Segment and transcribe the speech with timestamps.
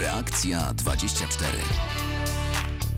[0.00, 1.58] Reakcja 24.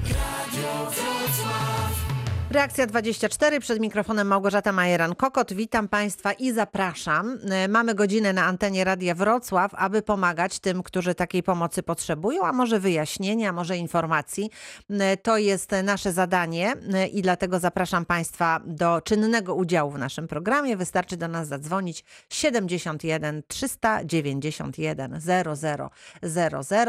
[0.05, 2.20] Radio Wrocław.
[2.51, 5.55] Reakcja 24 przed mikrofonem Małgorzata Majeran-Kokot.
[5.55, 7.39] Witam Państwa i zapraszam.
[7.51, 12.53] E, mamy godzinę na antenie Radia Wrocław, aby pomagać tym, którzy takiej pomocy potrzebują, a
[12.53, 14.51] może wyjaśnienia, może informacji.
[14.91, 20.29] E, to jest nasze zadanie e, i dlatego zapraszam Państwa do czynnego udziału w naszym
[20.29, 20.77] programie.
[20.77, 25.89] Wystarczy do nas zadzwonić 71 391 0000,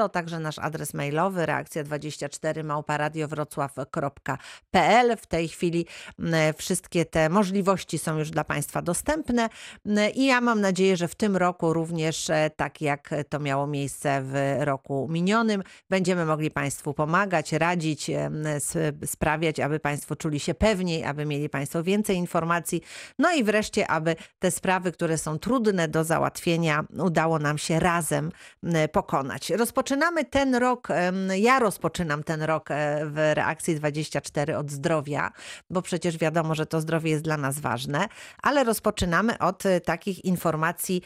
[0.09, 5.17] także nasz adres mailowy reakcja24 małparadiowrocław.pl.
[5.17, 5.85] W tej chwili
[6.57, 9.49] wszystkie te możliwości są już dla Państwa dostępne.
[10.15, 14.21] I ja mam nadzieję, że w tym roku również, e, tak jak to miało miejsce
[14.23, 18.11] w roku minionym, będziemy mogli Państwu pomagać, radzić,
[19.05, 22.81] sprawiać, aby Państwo czuli się pewniej, aby mieli Państwo więcej informacji,
[23.19, 28.31] no i wreszcie, aby te sprawy, które są trudne do załatwienia, udało nam się razem
[28.91, 29.49] pokonać.
[29.49, 30.87] Rozpoczynamy ten rok,
[31.35, 35.31] ja rozpoczynam ten rok e, w reakcji 24 od zdrowia
[35.69, 38.07] bo przecież wiadomo, że to zdrowie jest dla nas ważne,
[38.43, 41.01] ale rozpoczynamy od e, takich informacji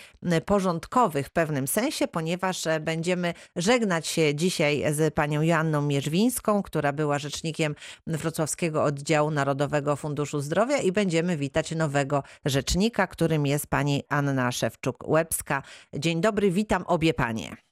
[0.45, 6.93] porządkowych w pewnym sensie, ponieważ e, będziemy żegnać się dzisiaj z panią Joanną Mierzwińską, która
[6.93, 7.75] była rzecznikiem
[8.07, 15.61] Wrocławskiego Oddziału Narodowego Funduszu Zdrowia i będziemy witać nowego rzecznika, którym jest pani Anna Szewczuk-Łebska.
[15.93, 17.64] Dzień dobry, witam obie panie.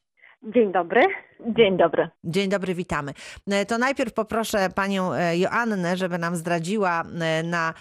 [0.44, 1.02] Dzień dobry.
[1.39, 2.08] Dzień dobry.
[2.23, 3.11] Dzień dobry, witamy.
[3.52, 7.73] E, to najpierw poproszę panią e, Joannę, żeby nam zdradziła, e, na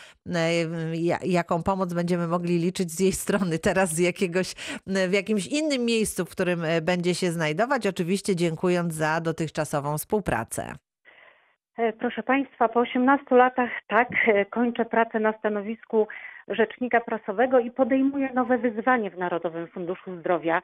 [1.24, 4.54] jaką pomoc będziemy mogli liczyć z jej strony teraz z jakiegoś,
[5.08, 7.86] w jakimś innym miejscu, w którym będzie się znajdować.
[7.86, 10.72] Oczywiście dziękując za dotychczasową współpracę.
[11.98, 14.08] Proszę Państwa, po 18 latach tak,
[14.50, 16.08] kończę pracę na stanowisku
[16.48, 20.62] rzecznika prasowego i podejmuję nowe wyzwanie w Narodowym Funduszu Zdrowia.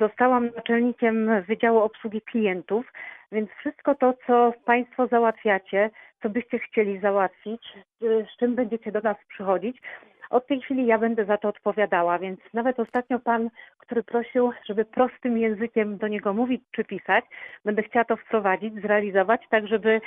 [0.00, 2.92] Zostałam naczelnikiem Wydziału Obsługi Klientów,
[3.32, 5.90] więc wszystko to, co Państwo załatwiacie,
[6.22, 7.62] co byście chcieli załatwić,
[8.00, 9.80] z czym będziecie do nas przychodzić,
[10.30, 14.84] od tej chwili ja będę za to odpowiadała, więc nawet ostatnio pan, który prosił, żeby
[14.84, 17.24] prostym językiem do niego mówić czy pisać,
[17.64, 20.00] będę chciała to wprowadzić, zrealizować, tak żeby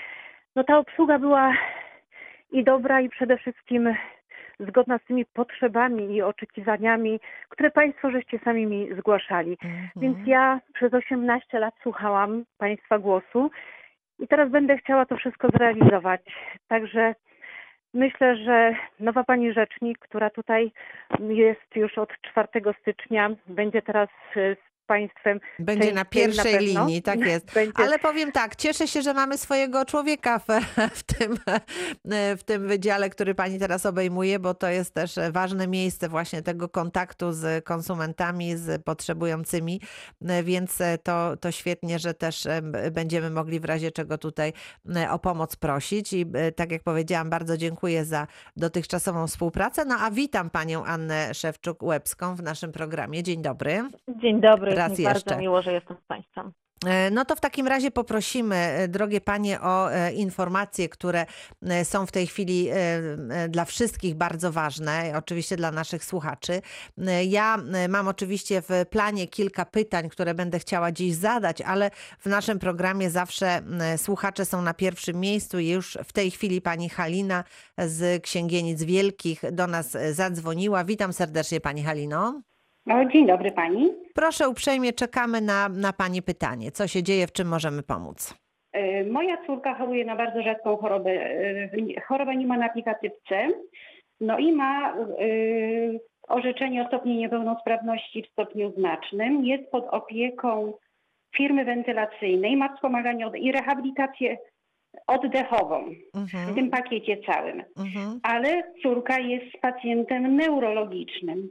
[0.56, 1.54] no, ta obsługa była
[2.52, 3.96] i dobra i przede wszystkim
[4.60, 9.58] zgodna z tymi potrzebami i oczekiwaniami, które Państwo żeście sami mi zgłaszali.
[9.64, 9.90] Mhm.
[9.96, 13.52] Więc ja przez 18 lat słuchałam Państwa głosu
[14.20, 16.22] i teraz będę chciała to wszystko zrealizować.
[16.68, 17.16] Także
[17.94, 20.72] myślę, że nowa pani rzecznik, która tutaj
[21.20, 22.48] jest już od 4
[22.82, 24.10] stycznia, będzie teraz
[24.90, 25.40] państwem.
[25.60, 27.54] Będzie na pierwszej na linii, tak jest.
[27.56, 27.74] Będzie...
[27.76, 30.48] Ale powiem tak, cieszę się, że mamy swojego człowieka w,
[31.00, 31.38] w, tym,
[32.38, 36.70] w tym wydziale, który pani teraz obejmuje, bo to jest też ważne miejsce właśnie tego
[36.70, 39.82] kontaktu z konsumentami, z potrzebującymi,
[40.44, 42.48] więc to, to świetnie, że też
[42.92, 44.54] będziemy mogli w razie czego tutaj
[45.10, 46.26] o pomoc prosić i
[46.56, 48.28] tak jak powiedziałam, bardzo dziękuję za
[48.58, 49.86] dotychczasową współpracę.
[49.86, 53.24] No a witam panią Annę Szewczuk-Łebską w naszym programie.
[53.24, 53.84] Dzień dobry.
[54.22, 55.30] Dzień dobry raz mi jeszcze.
[55.30, 56.52] Bardzo miło, że jestem z Państwem.
[56.86, 61.26] E, no to w takim razie poprosimy, e, drogie panie, o e, informacje, które
[61.84, 62.70] są w tej chwili
[63.50, 66.62] dla wszystkich bardzo ważne, oczywiście dla naszych słuchaczy.
[67.28, 67.58] Ja
[67.90, 73.10] mam oczywiście w planie kilka pytań, które będę chciała dziś zadać, ale w naszym programie
[73.10, 73.62] zawsze
[73.98, 77.44] słuchacze są na pierwszym miejscu i już w tej chwili pani Halina
[77.78, 80.84] z Księgienic Wielkich do nas zadzwoniła.
[80.84, 82.42] Witam serdecznie pani Halino.
[82.86, 83.90] No, dzień dobry pani.
[84.16, 86.72] Proszę uprzejmie, czekamy na, na pani pytanie.
[86.72, 88.34] Co się dzieje, w czym możemy pomóc?
[88.72, 93.48] E, moja córka choruje na bardzo rzadką chorobę, e, chorobę nie ma na aplikatyw C,
[94.22, 99.46] no i ma y, orzeczenie o stopniu niepełnosprawności w stopniu znacznym.
[99.46, 100.74] Jest pod opieką
[101.36, 104.38] firmy wentylacyjnej, ma wspomaganie i rehabilitację
[105.08, 105.86] oddechową
[106.16, 106.52] mhm.
[106.52, 107.64] w tym pakiecie całym.
[107.78, 108.20] Mhm.
[108.24, 111.50] Ale córka jest pacjentem neurologicznym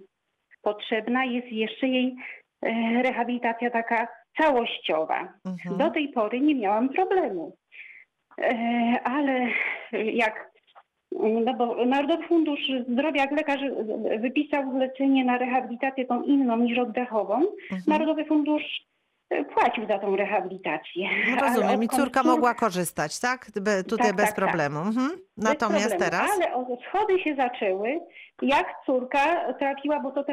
[0.68, 2.16] potrzebna jest jeszcze jej
[2.62, 5.32] e, rehabilitacja taka całościowa.
[5.44, 5.78] Mhm.
[5.78, 7.56] Do tej pory nie miałam problemu.
[8.40, 8.54] E,
[9.04, 9.46] ale
[10.12, 10.48] jak
[11.44, 13.60] no bo Narodowy Fundusz Zdrowia, jak lekarz
[14.20, 17.82] wypisał zlecenie na rehabilitację tą inną niż oddechową, mhm.
[17.86, 18.86] Narodowy Fundusz
[19.54, 21.08] płacił za tą rehabilitację.
[21.30, 23.50] No rozumiem, i córka mogła korzystać, tak?
[23.60, 24.44] Be, tutaj tak, bez tak, tak.
[24.44, 24.78] problemu.
[24.78, 24.86] Tak.
[24.86, 25.10] Mhm.
[25.36, 26.10] Natomiast problemu.
[26.10, 26.30] teraz?
[26.30, 28.00] Ale schody się zaczęły,
[28.42, 30.24] jak córka trafiła, bo to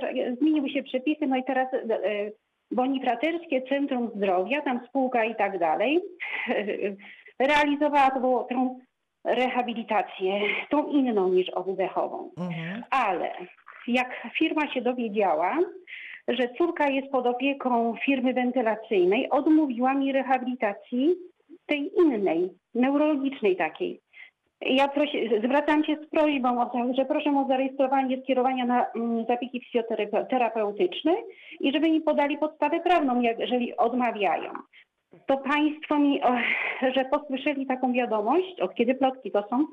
[0.42, 1.80] zmieniły się przepisy, no i teraz e,
[2.71, 6.01] Bonifraterskie Centrum Zdrowia, tam spółka i tak dalej,
[7.39, 8.80] realizowała to, tę
[9.24, 10.39] rehabilitację,
[10.69, 12.31] tą inną niż oddechową.
[12.38, 12.83] Mhm.
[12.89, 13.31] Ale
[13.88, 15.57] jak firma się dowiedziała,
[16.27, 21.16] że córka jest pod opieką firmy wentylacyjnej, odmówiła mi rehabilitacji
[21.66, 24.00] tej innej, neurologicznej takiej.
[24.62, 29.25] Ja prosi, zwracam się z prośbą, o to, że proszę o zarejestrowanie skierowania na mm,
[29.25, 31.16] zabiegi fizjoterapeutyczne
[31.60, 34.51] i żeby mi podali podstawę prawną, jeżeli odmawiają.
[35.25, 36.22] To państwo mi,
[36.95, 39.66] że posłyszeli taką wiadomość, od kiedy plotki to są,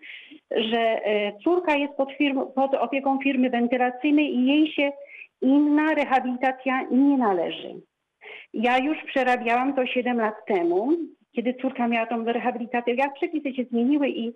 [0.50, 2.08] że e, córka jest pod,
[2.54, 4.92] pod opieką firmy wentylacyjnej i jej się
[5.42, 7.74] inna rehabilitacja nie należy.
[8.54, 10.92] Ja już przerabiałam to 7 lat temu,
[11.32, 12.94] kiedy córka miała tą rehabilitację.
[12.94, 14.32] Jak przepisy się zmieniły i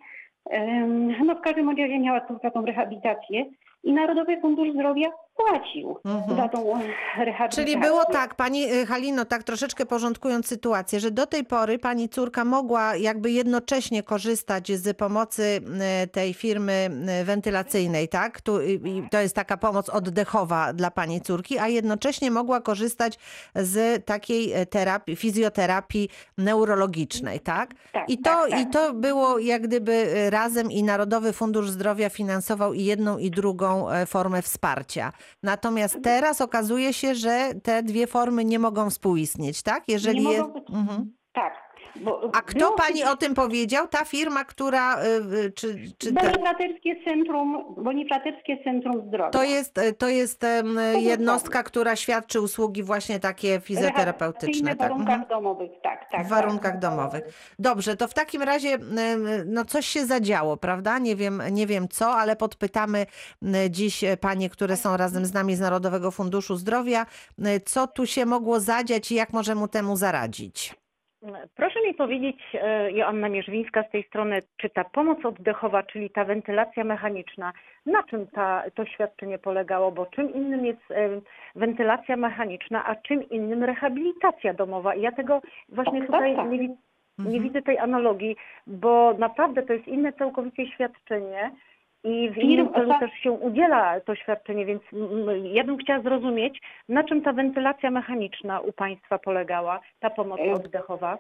[1.27, 3.45] no w każdym razie miała córka tą rehabilitację
[3.85, 6.37] i Narodowy Fundusz Zdrowia płacił Mhm.
[6.37, 6.73] za tą
[7.19, 7.65] rehabilitację.
[7.65, 12.09] Czyli było tak, pani y, Halino, tak troszeczkę porządkując sytuację, że do tej pory pani
[12.09, 15.61] córka mogła jakby jednocześnie korzystać z pomocy
[16.05, 16.91] y, tej firmy
[17.21, 18.41] y, wentylacyjnej, tak?
[18.41, 23.19] Tu, i to jest taka pomoc oddechowa dla pani córki, a jednocześnie mogła korzystać
[23.55, 26.09] z takiej terapii, fizjoterapii
[26.39, 27.75] neurologicznej, tak?
[27.93, 28.61] Tak, I to, tak, tak.
[28.61, 33.87] I to było jak gdyby razem i Narodowy Fundusz Zdrowia finansował i jedną i drugą
[34.07, 35.13] formę wsparcia.
[35.43, 39.85] Natomiast teraz okazuje się, że te dwie formy nie mogą współistnieć, tak?
[39.89, 40.41] Jeżeli Nie jest.
[40.43, 41.17] mogą być- Mhm.
[41.33, 41.66] Tak.
[42.33, 43.89] A kto pani o tym powiedział?
[43.89, 45.05] Ta firma, która.
[45.05, 45.07] y,
[45.37, 49.31] y, Czy, czy te, Bonifraterskie Centrum, Bonifraterskie Centrum Zdrowia.
[49.31, 50.47] to jest, y, to jest
[50.99, 54.75] jednostka, która świadczy usługi właśnie takie fizjoterapeutyczne.
[54.75, 54.89] W Tak?
[54.89, 55.29] warunkach Mhm.
[55.29, 56.27] domowych, tak, tak.
[56.27, 56.81] W warunkach tak.
[56.81, 57.55] domowych.
[57.59, 58.79] Dobrze, to w takim razie
[59.47, 60.99] no coś się zadziało, prawda?
[60.99, 63.07] Nie wiem, nie wiem co, ale podpytamy
[63.71, 67.07] dziś panie, które są razem z nami z Narodowego Funduszu Zdrowia,
[67.65, 70.75] co tu się mogło zadziać i jak możemy temu zaradzić.
[71.57, 76.25] Proszę mi powiedzieć, e, Joanna Mierzwińska z tej strony, czy ta pomoc oddechowa, czyli ta
[76.25, 77.53] wentylacja mechaniczna,
[77.87, 79.93] na czym ta, to świadczenie polegało?
[79.93, 81.09] Bo czym innym jest e,
[81.55, 84.95] wentylacja mechaniczna, a czym innym rehabilitacja domowa?
[84.95, 86.51] I ja tego właśnie Tak, tutaj tak.
[86.51, 86.69] nie, wi-
[87.19, 87.43] nie Mhm.
[87.43, 88.37] widzę tej analogii,
[88.67, 91.51] bo naprawdę to jest inne całkowicie świadczenie.
[92.07, 93.01] I w innym celu tak.
[93.01, 94.83] też się udziela to świadczenie, więc
[95.53, 100.53] ja bym chciała zrozumieć, na czym ta wentylacja mechaniczna u Państwa polegała, ta pomoc E,
[100.53, 101.19] oddechowa.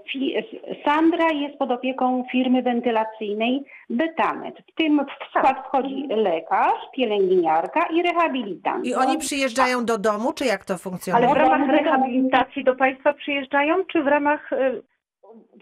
[0.84, 4.54] Sandra jest pod opieką firmy wentylacyjnej Betamet.
[4.72, 8.86] W tym w skład wchodzi lekarz, pielęgniarka i rehabilitant.
[8.86, 11.26] I oni przyjeżdżają do domu, czy jak to Ale funkcjonuje?
[11.26, 14.50] w Ale ramach wiadomo, rehabilitacji do Państwa przyjeżdżają, czy w ramach...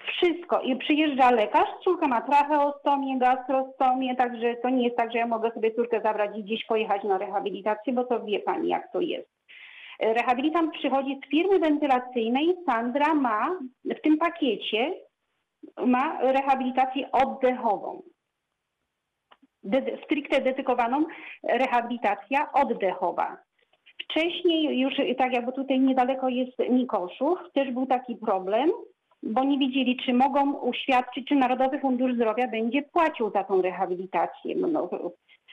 [0.06, 0.60] Wszystko.
[0.60, 5.50] I przyjeżdża lekarz, córka ma tracheostomię, gastrostomię, także to nie jest tak, że ja mogę
[5.50, 9.28] sobie córkę zabrać i gdzieś pojechać na rehabilitację, bo to wie pani, jak to jest.
[10.00, 14.94] Rehabilitant przychodzi z firmy wentylacyjnej, Sandra ma w tym pakiecie
[15.86, 18.02] ma rehabilitację oddechową.
[19.62, 21.04] De- stricte dedykowaną
[21.42, 23.36] rehabilitacja oddechowa.
[24.02, 28.70] Wcześniej już, tak jakby tutaj niedaleko jest Mikoszów, też był taki problem,
[29.24, 34.54] bo nie wiedzieli, czy mogą uświadczyć, czy Narodowy Fundusz Zdrowia będzie płacił za tą rehabilitację.
[34.56, 34.88] No,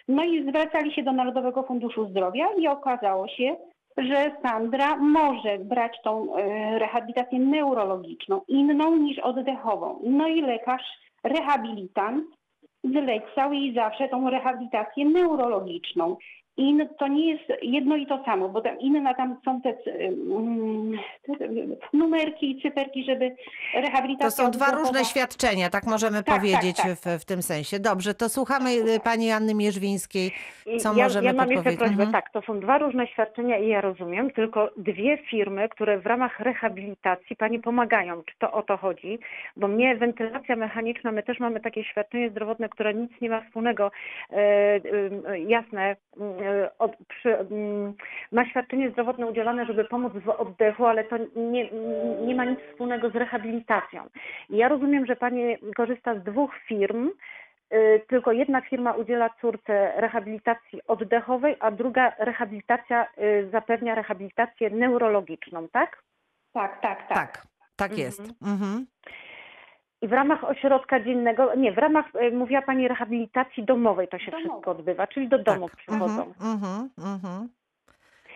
[0.07, 3.55] no i zwracali się do Narodowego Funduszu Zdrowia i okazało się,
[3.97, 9.99] że Sandra może brać tą e, rehabilitację neurologiczną, inną niż oddechową.
[10.03, 10.83] No i lekarz,
[11.23, 12.25] rehabilitant
[12.83, 16.17] zlecał jej zawsze tą rehabilitację neurologiczną.
[16.57, 20.09] I to nie jest jedno i to samo, bo tam inne tam są te, te
[21.93, 23.35] numerki i cyferki, żeby
[23.75, 24.45] rehabilitacja...
[24.45, 26.95] To są dwa różne świadczenia, tak możemy Tak, powiedzieć tak, tak.
[27.19, 27.79] W, w tym sensie.
[27.79, 30.31] Dobrze, to słuchamy y, pani Anny Mierzwińskiej.
[30.79, 31.79] Co ja, możemy ja mam jeszcze podpowiedzieć?
[31.79, 32.11] prośbę, Mhm.
[32.11, 36.39] tak, to są dwa różne świadczenia i ja rozumiem, tylko dwie firmy, które w ramach
[36.39, 38.23] rehabilitacji Pani pomagają.
[38.23, 39.19] Czy to o to chodzi?
[39.57, 43.91] Bo mnie wentylacja mechaniczna, my też mamy takie świadczenie zdrowotne, które nic nie ma wspólnego,
[44.31, 45.95] e, e, jasne,
[46.79, 47.93] od, przy, mm,
[48.31, 51.69] ma świadczenie zdrowotne udzielane, żeby pomóc w oddechu, ale to nie,
[52.25, 54.03] nie ma nic wspólnego z rehabilitacją.
[54.49, 57.11] I ja rozumiem, że Pani korzysta z dwóch firm,
[57.73, 65.67] Y, tylko jedna firma udziela córce rehabilitacji oddechowej, a druga rehabilitacja y, zapewnia rehabilitację neurologiczną,
[65.67, 66.03] tak?
[66.53, 67.17] Tak, tak, tak.
[67.17, 68.21] Tak, tak jest.
[68.41, 68.85] Mhm.
[70.01, 74.31] I w ramach ośrodka dziennego, nie, w ramach, y, mówiła Pani, rehabilitacji domowej to się
[74.31, 74.49] Domowej.
[74.49, 75.79] wszystko odbywa, czyli do domów tak.
[75.79, 76.33] przychodzą.
[76.41, 77.49] Mhm, mhm, mhm.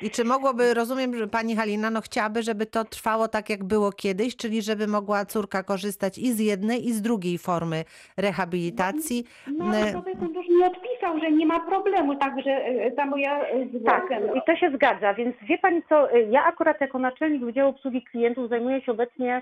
[0.02, 3.92] I czy mogłoby, rozumiem, że pani Halina no chciałaby, żeby to trwało tak, jak było
[3.92, 7.84] kiedyś, czyli żeby mogła córka korzystać i z jednej, i z drugiej formy
[8.18, 9.26] rehabilitacji.
[9.48, 14.38] Narodowy Fundusz nie odpisał że nie ma problemu, także e, ta moja e, Tak, zwłoka.
[14.40, 18.04] i to się zgadza, więc wie Pani co, y, ja akurat jako naczelnik Wydziału Obsługi
[18.04, 19.42] Klientów zajmuję się obecnie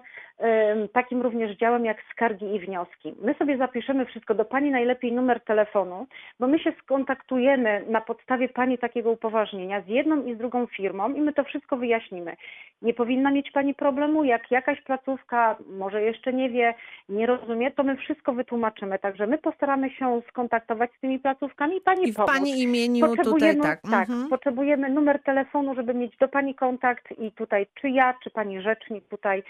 [0.94, 3.14] takim również działem jak skargi i wnioski.
[3.22, 6.08] My sobie zapiszemy wszystko do Pani najlepiej numer telefonu,
[6.40, 11.14] bo my się skontaktujemy na podstawie Pani takiego upoważnienia z jedną i z drugą firmą
[11.14, 12.36] i my to wszystko wyjaśnimy.
[12.82, 16.74] Nie powinna mieć Pani problemu, jak jakaś placówka może jeszcze nie wie,
[17.10, 19.00] nie rozumie, to my wszystko wytłumaczymy.
[19.00, 22.32] Także my postaramy się skontaktować z tymi placówkami i Pani I w pomóc.
[22.32, 23.82] Pani imieniu tutaj Potrzebujemy, tak.
[23.82, 24.30] tak, mhm.
[24.30, 29.08] potrzebujemy numer telefonu, żeby mieć do Pani kontakt i tutaj czy ja, czy Pani rzecznik
[29.08, 29.44] tutaj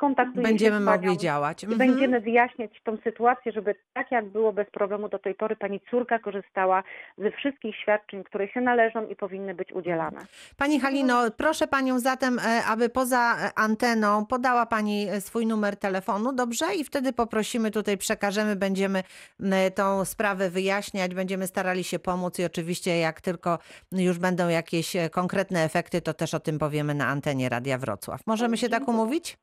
[0.00, 1.62] skontaktujemy Będziemy się z Panią mogli działać.
[1.62, 1.78] i Mhm.
[1.90, 6.18] będziemy wyjaśniać tą sytuację, żeby tak jak było bez problemu do tej pory Pani córka
[6.18, 6.82] korzystała
[7.18, 10.20] ze wszystkich świadczeń, które się należą i powinny być udzielane.
[10.56, 15.76] Pani Halino, proszę Panią zatem, e, aby poza e, anteną podała Pani e, swój numer
[15.76, 16.64] telefonu, dobrze?
[16.74, 19.02] I wtedy poprosimy, tutaj przekażemy, będziemy
[19.40, 23.58] m, tą sprawę wyjaśniać, będziemy starali się pomóc i oczywiście jak tylko
[23.92, 28.20] już będą jakieś e, konkretne efekty, to też o tym powiemy na antenie Radia Wrocław.
[28.26, 29.36] Możemy się tak umówić?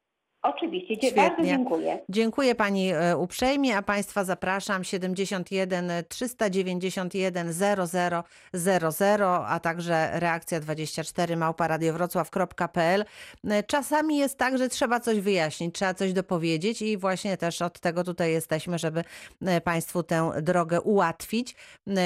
[0.48, 1.22] Oczywiście, Świetnie.
[1.22, 2.00] bardzo dziękuję.
[2.10, 8.24] Dziękuję Pani e, uprzejmie, a Państwa zapraszam 71 391 00
[8.54, 13.06] 00, a także reakcja 24 małparadiowrocław.pl.
[13.48, 17.80] E, Czasami jest tak, że trzeba coś wyjaśnić, trzeba coś dopowiedzieć i właśnie też od
[17.80, 19.04] tego tutaj jesteśmy, żeby
[19.42, 21.56] e, Państwu tę drogę ułatwić.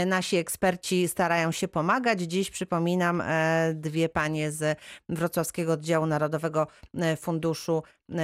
[0.05, 2.21] Nasi eksperci starają się pomagać.
[2.21, 3.23] Dziś przypominam
[3.73, 4.79] dwie panie z
[5.09, 6.67] Wrocławskiego Oddziału Narodowego
[7.17, 7.83] Funduszu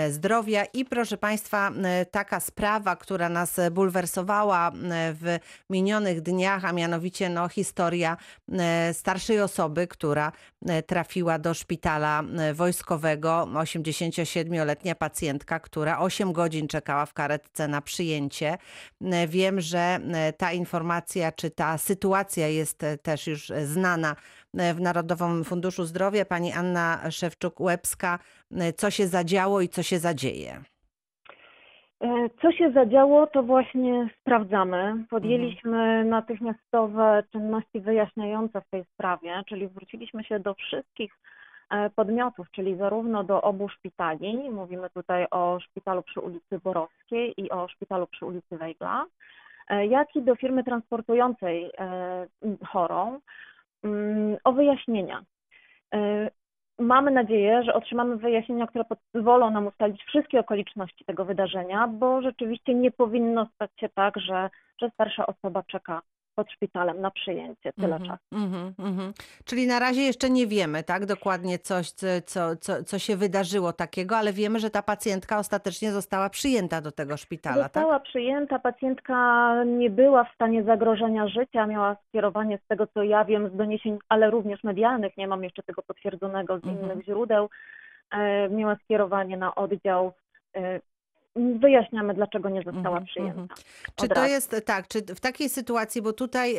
[0.10, 0.66] Zdrowia.
[0.74, 4.72] I proszę Państwa, e, taka sprawa, która nas bulwersowała e,
[5.14, 5.40] w
[5.70, 8.18] minionych dniach, a mianowicie no, historia
[8.52, 10.32] e, starszej osoby, która
[10.66, 17.82] e, trafiła do szpitala e, wojskowego, 87-letnia pacjentka, która 8 godzin czekała w karetce na
[17.82, 18.58] przyjęcie.
[19.02, 24.12] E, Wiem, że e, ta informacja czy ta sytuacja jest e, też już e, znana
[24.12, 26.26] e, w Narodowym Funduszu Zdrowia.
[26.26, 28.20] Pani Anna Szewczuk-Łebska,
[28.52, 30.62] e, co się zadziało i co się zadzieje?
[32.02, 35.06] E, Co się zadziało, to właśnie sprawdzamy.
[35.10, 41.14] Podjęliśmy natychmiastowe czynności wyjaśniające w tej sprawie, czyli zwróciliśmy się do wszystkich
[41.70, 47.50] e, podmiotów, czyli zarówno do obu szpitali, mówimy tutaj o szpitalu przy ulicy Borowskiej i
[47.50, 49.06] o szpitalu przy ulicy Wejgla,
[49.70, 52.28] e, jak i do firmy transportującej e,
[52.66, 53.20] chorą
[54.44, 55.24] o wyjaśnienia.
[55.94, 56.30] E,
[56.80, 62.74] Mamy nadzieję, że otrzymamy wyjaśnienia, które pozwolą nam ustalić wszystkie okoliczności tego wydarzenia, bo rzeczywiście
[62.74, 64.50] nie powinno stać się tak, że,
[64.82, 66.02] że starsza osoba czeka
[66.38, 68.24] pod szpitalem na przyjęcie tyle Mhm, czasu.
[68.46, 69.14] mhm, mhm.
[69.46, 74.18] Czyli na razie jeszcze nie wiemy, tak, dokładnie coś, co, co, co, się wydarzyło takiego,
[74.18, 77.74] ale wiemy, że ta pacjentka ostatecznie została przyjęta do tego szpitala, tak?
[77.74, 79.18] Została przyjęta, pacjentka
[79.66, 83.98] nie była w stanie zagrożenia życia, miała skierowanie z tego, co ja wiem, z doniesień,
[84.10, 86.84] ale również medialnych, nie mam jeszcze tego potwierdzonego z Mhm.
[86.92, 87.50] innych źródeł,
[88.12, 90.12] e, miała skierowanie na oddział.
[91.60, 93.42] Wyjaśniamy, dlaczego nie została Mhm, przyjęta.
[93.42, 93.48] mhm.
[93.96, 96.56] Czy Od to jest tak, czy w takiej sytuacji, bo tutaj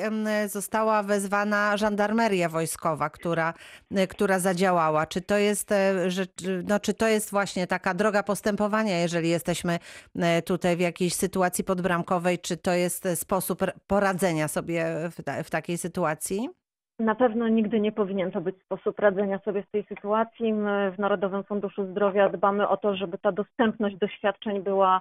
[0.46, 3.54] została wezwana żandarmeria wojskowa, która,
[3.94, 5.94] e, która zadziałała, czy to jest, e,
[6.36, 9.78] czy- no, czy to jest właśnie taka droga postępowania, jeżeli jesteśmy
[10.18, 15.50] e, tutaj w jakiejś sytuacji podbramkowej, czy to jest sposób poradzenia sobie w, ta, w
[15.50, 16.48] takiej sytuacji?
[16.98, 20.52] Na pewno nigdy nie powinien to być sposób radzenia sobie z tej sytuacji.
[20.52, 25.00] My w Narodowym Funduszu Zdrowia dbamy o to, żeby ta dostępność do świadczeń była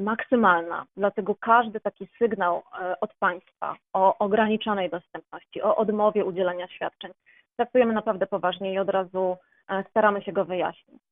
[0.00, 0.84] maksymalna.
[0.96, 7.12] Dlatego każdy taki sygnał e, od państwa o ograniczonej dostępności, o odmowie udzielenia świadczeń
[7.56, 9.36] traktujemy naprawdę poważnie i od razu
[9.68, 11.05] e, staramy się go wyjaśnić.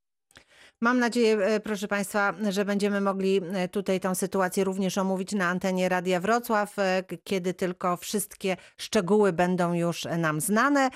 [0.84, 5.46] Mam nadzieję, e, proszę Państwa, że będziemy mogli e, tutaj tę sytuację również omówić na
[5.46, 10.88] antenie Radia Wrocław, e, kiedy tylko wszystkie szczegóły będą już nam znane.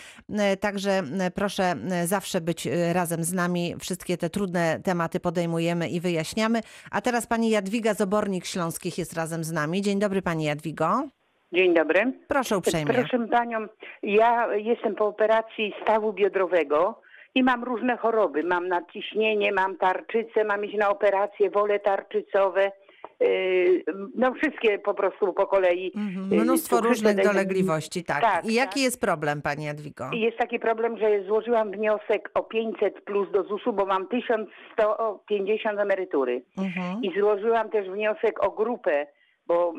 [0.60, 1.02] Także
[1.34, 3.74] proszę zawsze być razem z nami.
[3.80, 6.60] Wszystkie te trudne tematy podejmujemy i wyjaśniamy.
[6.90, 9.82] A teraz pani Jadwiga Zobornik Śląskich jest razem z nami.
[9.82, 11.08] Dzień dobry pani Jadwigo.
[11.52, 12.12] Dzień dobry.
[12.28, 12.94] Proszę uprzejmie.
[12.94, 13.66] Proszę panią,
[14.02, 17.00] ja jestem po operacji stawu biodrowego
[17.34, 18.42] i mam różne choroby.
[18.42, 22.72] Mam nadciśnienie, mam tarczycę, mam iść na operację, wole tarczycowe.
[23.20, 25.92] yy, No wszystkie po prostu po kolei.
[25.96, 26.30] Mhm.
[26.32, 28.20] yy, Mnóstwo różnych dolegliwości, tak.
[28.20, 28.82] Tak, I jaki tak.
[28.82, 30.04] jest problem pani Jadwigo?
[30.12, 36.42] Jest taki problem, że złożyłam wniosek o 500 plus do ZUS-u, bo mam 1150 emerytury.
[36.58, 37.02] Mhm.
[37.02, 39.06] I złożyłam też wniosek o grupę,
[39.46, 39.72] bo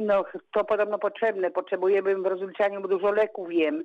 [0.00, 1.50] no, to podobno potrzebne.
[1.50, 3.84] Potrzebujemy w rozliczaniu, bo dużo leków jem.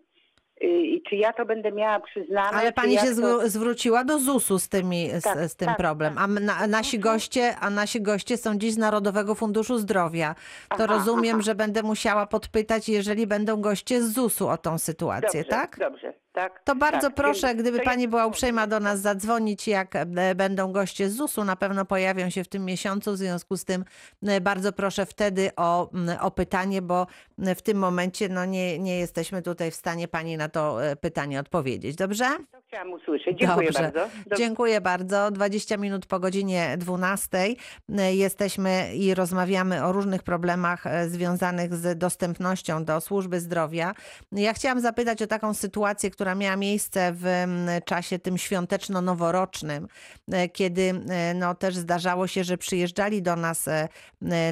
[0.63, 2.49] Y, i czy ja to będę miała przyznane?
[2.57, 3.11] Ale pani się to...
[3.13, 6.17] zwró- zwróciła do ZUS-u z, tymi, z, Tak, z tym tak, problem.
[6.17, 7.13] A m- na, nasi, Mhm.
[7.13, 10.35] goście, a nasi goście są dziś z Narodowego Funduszu Zdrowia.
[10.69, 11.43] To Aha, rozumiem, aha.
[11.43, 15.77] że będę musiała podpytać, jeżeli będą goście z ZUS-u o tą sytuację, Dobrze, tak?
[15.79, 16.61] Dobrze, tak.
[16.63, 17.13] To bardzo tak.
[17.15, 21.43] proszę, Więc gdyby pani była uprzejma do nas zadzwonić, jak e, będą goście z ZUS-u,
[21.43, 23.85] na pewno pojawią się w tym miesiącu, w związku z tym
[24.27, 25.89] e, bardzo proszę wtedy o,
[26.21, 27.07] o pytanie, bo
[27.39, 30.95] m, w tym momencie no, nie, nie jesteśmy tutaj w stanie pani na to e,
[30.95, 31.95] pytanie odpowiedzieć.
[31.95, 32.25] Dobrze?
[32.51, 33.39] To chciałam usłyszeć.
[33.39, 33.81] Dziękuję Dobrze.
[33.81, 34.09] bardzo.
[34.37, 35.31] Dziękuję bardzo.
[35.31, 41.97] 20 minut po godzinie 12 e, jesteśmy i rozmawiamy o różnych problemach e, związanych z
[41.97, 43.93] dostępnością do służby zdrowia.
[44.31, 49.87] Ja chciałam zapytać o taką sytuację, która miała miejsce w m, czasie tym świąteczno-noworocznym,
[50.31, 53.87] e, kiedy e, no, też zdarzało się, że przyjeżdżali do nas e,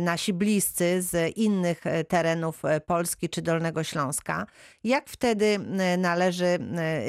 [0.02, 4.46] nasi bliscy z innych terenów Polski czy Dolnego Śląska.
[4.84, 5.60] Jak wtedy
[5.98, 6.60] należy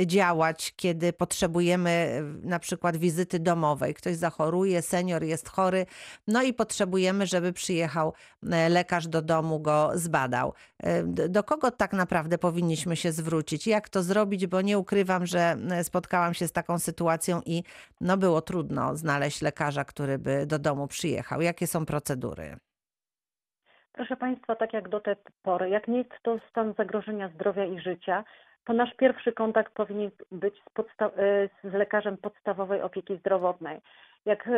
[0.06, 3.94] działać, kiedy potrzebujemy na przykład wizyty domowej?
[3.94, 5.86] Ktoś zachoruje, senior jest chory,
[6.26, 8.12] no i potrzebujemy, żeby przyjechał
[8.68, 10.52] lekarz do domu, go zbadał.
[11.28, 13.66] Do kogo tak naprawdę powinniśmy się zwrócić?
[13.66, 14.46] Jak to zrobić?
[14.46, 17.62] Bo nie ukrywam, że e, spotkałam się z taką sytuacją i
[18.00, 21.40] no było trudno znaleźć lekarza, który by do domu przyjechał.
[21.40, 22.56] Jakie są procedury?
[23.92, 27.80] Proszę Państwa, tak jak do tej pory, jak nie jest to stan zagrożenia zdrowia i
[27.80, 28.24] życia,
[28.64, 33.80] to nasz pierwszy kontakt powinien być z, e, z lekarzem podstawowej opieki zdrowotnej.
[34.26, 34.48] Jak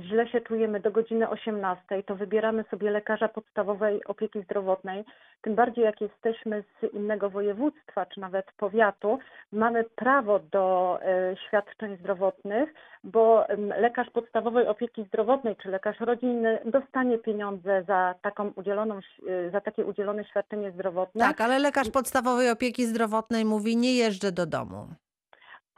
[0.00, 5.04] źle się czujemy do godziny 18, to wybieramy sobie lekarza podstawowej opieki zdrowotnej.
[5.42, 9.18] Tym bardziej jak jesteśmy z innego województwa czy nawet powiatu,
[9.52, 12.74] mamy prawo do e, świadczeń zdrowotnych,
[13.04, 13.44] bo
[13.80, 19.84] lekarz podstawowej opieki zdrowotnej czy lekarz rodzinny dostanie pieniądze za taką udzieloną, e, za takie
[19.84, 21.24] udzielone świadczenie zdrowotne.
[21.24, 24.88] Tak, ale lekarz podstawowej opieki zdrowotnej mówi, nie jeżdżę do domu.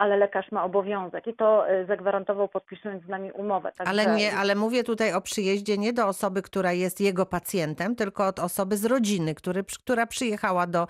[0.01, 3.71] Ale lekarz ma obowiązek i to e, zagwarantował podpisując z nami umowę.
[3.71, 7.95] Także Ale, nie, ale mówię tutaj o przyjeździe nie do osoby, która jest jego pacjentem,
[7.95, 10.87] tylko od osoby z rodziny, który, która przyjechała do,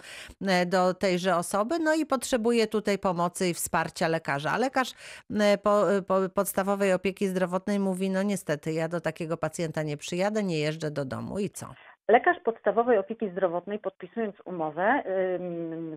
[0.48, 4.52] e, do tejże osoby, no i potrzebuje tutaj pomocy i wsparcia lekarza.
[4.52, 4.94] A lekarz
[5.40, 10.44] e, po, po podstawowej opieki zdrowotnej mówi, no niestety, ja do takiego pacjenta nie przyjadę,
[10.44, 11.66] nie jeżdżę do domu i co?
[12.12, 15.04] Lekarz podstawowej opieki zdrowotnej, podpisując umowę,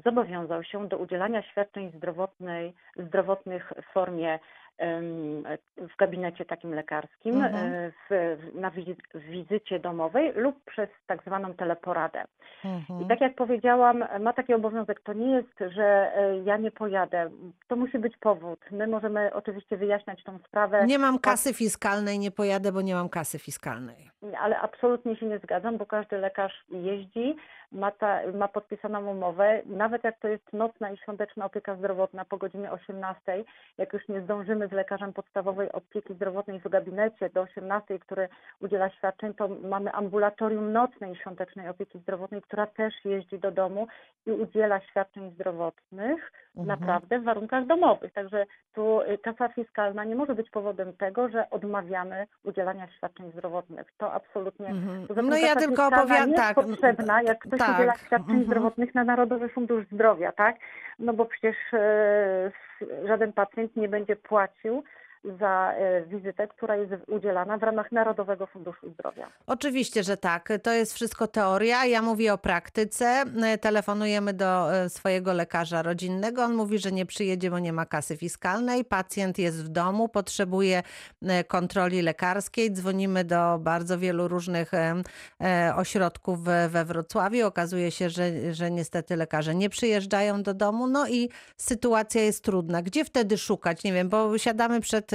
[0.04, 4.38] zobowiązał się do udzielania świadczeń zdrowotnej, zdrowotnych w formie
[5.76, 7.72] w gabinecie takim lekarskim, Mhm.
[7.74, 8.70] y, w, na
[9.14, 12.24] wizycie domowej lub przez tak zwaną teleporadę.
[12.64, 13.02] Mhm.
[13.02, 15.00] I tak jak powiedziałam, ma taki obowiązek.
[15.00, 17.30] To nie jest, że e, ja nie pojadę.
[17.68, 18.60] To musi być powód.
[18.70, 20.86] My możemy oczywiście wyjaśniać tą sprawę.
[20.86, 24.10] Nie mam kasy fiskalnej, nie pojadę, bo nie mam kasy fiskalnej.
[24.40, 27.36] Ale absolutnie się nie zgadzam, bo każdy lekarz jeździ,
[27.72, 32.36] ma, ta, ma podpisaną umowę, nawet jak to jest nocna i świąteczna opieka zdrowotna po
[32.36, 33.44] godzinie 18,
[33.78, 38.28] jak już nie zdążymy z lekarzem podstawowej opieki zdrowotnej w gabinecie do 18, który
[38.60, 43.86] udziela świadczeń, to mamy ambulatorium nocnej i świątecznej opieki zdrowotnej, która też jeździ do domu
[44.26, 46.66] i udziela świadczeń zdrowotnych Mhm.
[46.66, 48.12] naprawdę w warunkach domowych.
[48.12, 53.92] Także tu y, kasa fiskalna nie może być powodem tego, że odmawiamy udzielania świadczeń zdrowotnych.
[53.98, 54.74] To absolutnie.
[55.08, 56.54] Poza tym No ja tylko opowiadam, tak.
[56.54, 58.44] potrzebna, jak ktoś tak, udziela świadczeń mhm.
[58.44, 60.56] zdrowotnych na Narodowy Fundusz Zdrowia, tak?
[60.98, 62.50] No bo przecież e,
[63.06, 64.84] żaden pacjent nie będzie płacił
[65.40, 69.28] za e, wizytę, która jest udzielana w ramach Narodowego Funduszu Zdrowia.
[69.46, 70.48] Oczywiście, że tak.
[70.62, 71.84] To jest wszystko teoria.
[71.86, 73.24] Ja mówię o praktyce.
[73.42, 76.42] E, Telefonujemy do e, swojego lekarza rodzinnego.
[76.44, 78.84] On mówi, że nie przyjedzie, bo nie ma kasy fiskalnej.
[78.84, 80.82] Pacjent jest w domu, potrzebuje
[81.48, 82.72] kontroli lekarskiej.
[82.72, 84.70] Dzwonimy do bardzo wielu różnych
[85.76, 87.46] ośrodków we- Wrocławiu.
[87.46, 90.86] Okazuje się, że, że niestety lekarze nie przyjeżdżają do domu.
[90.86, 92.82] No i sytuacja jest trudna.
[92.82, 93.84] Gdzie wtedy szukać?
[93.84, 95.13] Nie wiem, bo siadamy przed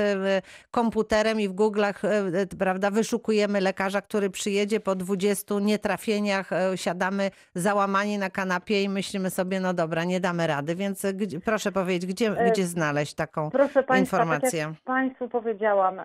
[0.72, 7.32] komputerem i w Google'ach, e, e, prawda, wyszukujemy lekarza, który przyjedzie po 20 nietrafieniach, siadamy
[7.56, 12.12] załamani na kanapie i myślimy sobie, no dobra, nie damy rady, więc gdzie, proszę powiedzieć,
[12.12, 14.66] gdzie, gdzie znaleźć taką Proszę Państwa, informację?
[14.66, 16.02] tak Państwu powiedziałam,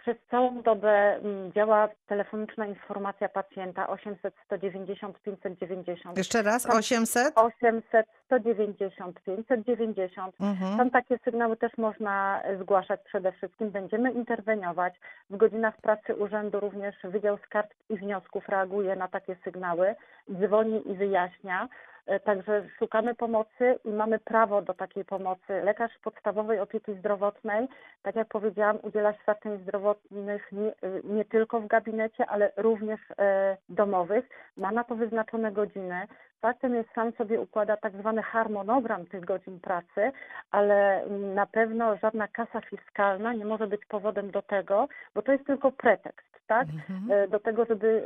[0.00, 6.18] przez całą dobę mm, działa telefoniczna informacja pacjenta 800 190 590.
[6.18, 7.32] Jeszcze raz, Tam- 800?
[7.38, 10.34] 800 190 590.
[10.40, 10.76] Mhm.
[10.78, 13.70] Tam takie sygnały też można zgłaszać przede wszystkim.
[13.70, 14.94] Będziemy interweniować.
[15.30, 19.94] W godzinach pracy urzędu również Wydział Skarg i Wniosków reaguje na takie sygnały,
[20.30, 21.68] dzwoni i wyjaśnia.
[22.08, 25.60] E, Także szukamy pomocy i mamy prawo do takiej pomocy.
[25.64, 27.68] Lekarz podstawowej opieki zdrowotnej
[28.02, 30.72] tak jak powiedziałam, udziela świadczeń zdrowotnych nie,
[31.04, 34.28] nie tylko w gabinecie, ale również e, domowych.
[34.56, 36.06] Ma na to wyznaczone godziny.
[36.40, 40.12] Faktem jest, sam sobie układa tak zwany harmonogram tych godzin pracy,
[40.50, 45.46] ale na pewno żadna kasa fiskalna nie może być powodem do tego, bo to jest
[45.46, 46.66] tylko pretekst, tak?
[46.90, 47.10] Mhm.
[47.24, 48.02] E, Do tego, żeby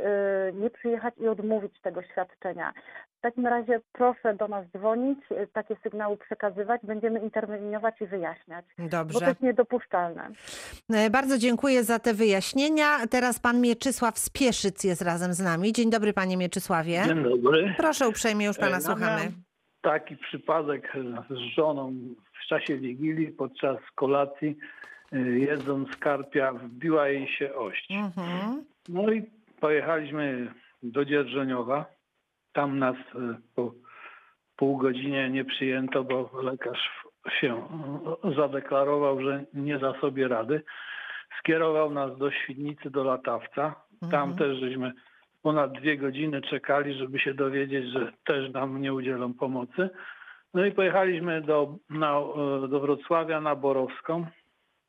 [0.49, 2.73] e, nie przyjechać i odmówić tego świadczenia.
[3.19, 8.65] W takim razie proszę do nas dzwonić, e, takie sygnały przekazywać, będziemy interweniować i wyjaśniać,
[8.79, 9.27] bo to Dobrze.
[9.27, 10.29] jest niedopuszczalne.
[11.11, 13.07] Bardzo dziękuję za te wyjaśnienia.
[13.11, 15.73] Teraz pan Mieczysław Spieszyc jest razem z nami.
[15.73, 17.03] Dzień dobry, panie Mieczysławie.
[17.07, 17.75] Dzień dobry.
[17.77, 19.07] Proszę uprzejmie, już pana Ja słuchamy.
[19.07, 19.33] miałem
[19.81, 20.93] Taki przypadek
[21.31, 21.93] z żoną
[22.43, 24.57] w czasie Wigilii podczas kolacji
[25.13, 27.91] y, jedząc karpia wbiła jej się ość.
[27.91, 28.65] Mhm.
[28.89, 29.23] No i
[29.61, 31.87] pojechaliśmy do Dzierżoniowa.
[32.53, 33.01] Tam nas y,
[33.55, 33.73] po
[34.57, 36.91] pół godzinie nie przyjęto, bo lekarz
[37.41, 37.63] się
[38.37, 40.63] zadeklarował, że nie da sobie rady.
[41.39, 43.75] Skierował nas do Świdnicy, do Latawca.
[44.11, 44.37] Tam Mhm.
[44.39, 44.93] też żeśmy
[45.43, 49.91] ponad dwie godziny czekali, żeby się dowiedzieć, że też nam nie udzielą pomocy.
[50.55, 54.27] No i pojechaliśmy do, na, e, do Wrocławia na Borowską,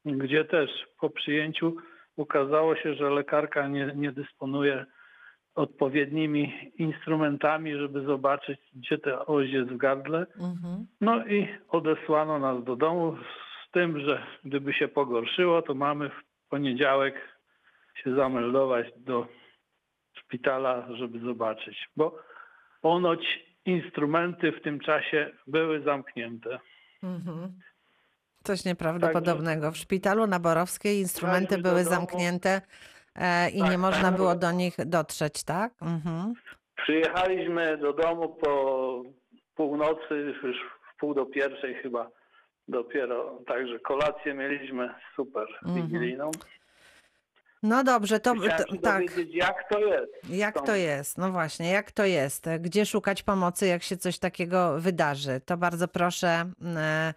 [0.06, 1.76] gdzie też po przyjęciu
[2.18, 4.86] okazało się, że lekarka nie, nie dysponuje
[5.56, 10.20] odpowiednimi instrumentami, żeby zobaczyć, gdzie ta oś jest w gardle.
[10.20, 10.88] Mhm.
[11.02, 13.18] No i odesłano nas do domu
[13.68, 17.16] z tym, że gdyby się pogorszyło, to mamy w poniedziałek
[17.96, 19.28] się zameldować do
[20.38, 22.19] szpitala, żeby zobaczyć, bo
[22.82, 23.19] ponoć
[23.65, 26.60] instrumenty w tym czasie były zamknięte.
[27.04, 27.60] Mhm.
[28.43, 29.72] Coś nieprawdopodobnego.
[29.72, 31.96] W szpitalu na Borowskiej instrumenty były domu.
[31.96, 32.62] zamknięte
[33.15, 34.15] e, i Tak, nie można tak.
[34.15, 35.74] było do nich dotrzeć, tak?
[35.82, 36.34] Mhm.
[36.84, 39.04] Przyjechaliśmy do domu po
[39.56, 40.58] północy, już
[40.93, 42.10] w pół do pierwszej chyba
[42.67, 46.32] dopiero, także kolację mieliśmy super Mhm.
[47.63, 49.08] No dobrze, to, Chciałem to się tak.
[49.08, 50.12] dowiedzieć, jak to jest.
[50.30, 51.17] Jak to jest?
[51.17, 52.45] No właśnie, jak to jest?
[52.60, 55.41] Gdzie szukać pomocy, jak się coś takiego wydarzy?
[55.45, 57.13] To bardzo proszę, e,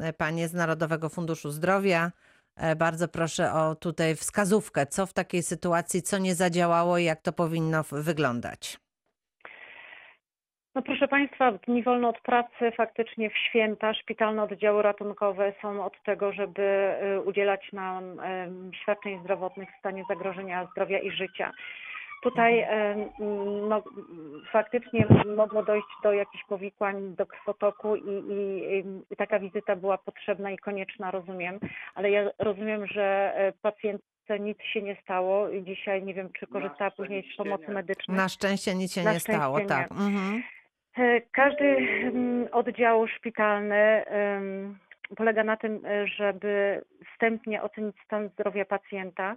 [0.00, 2.12] e, panie z Narodowego Funduszu Zdrowia,
[2.56, 7.22] e, bardzo proszę o tutaj wskazówkę, co w takiej sytuacji, co nie zadziałało i jak
[7.22, 8.78] to powinno wyglądać.
[10.76, 16.02] No proszę Państwa, dni wolne od pracy faktycznie w święta szpitalne oddziały ratunkowe są od
[16.02, 16.62] tego, żeby
[17.16, 21.52] y, udzielać nam em, świadczeń zdrowotnych w stanie zagrożenia zdrowia i życia.
[22.22, 22.98] Tutaj em,
[23.68, 23.82] no,
[24.52, 30.50] faktycznie mogło dojść do jakichś powikłań, do krwotoku i, i, i taka wizyta była potrzebna
[30.50, 31.60] i konieczna, rozumiem,
[31.94, 36.90] ale ja rozumiem, że pacjentce nic się nie stało i dzisiaj nie wiem, czy korzystała
[36.90, 37.74] później z pomocy nie.
[37.74, 38.16] medycznej.
[38.16, 39.66] Na szczęście nic się Na nie stało, nie.
[39.66, 39.90] tak.
[39.90, 40.42] Mhm.
[40.98, 44.04] E, Każdy mm, oddział szpitalny
[45.16, 49.36] polega na tym, e, żeby wstępnie ocenić stan zdrowia pacjenta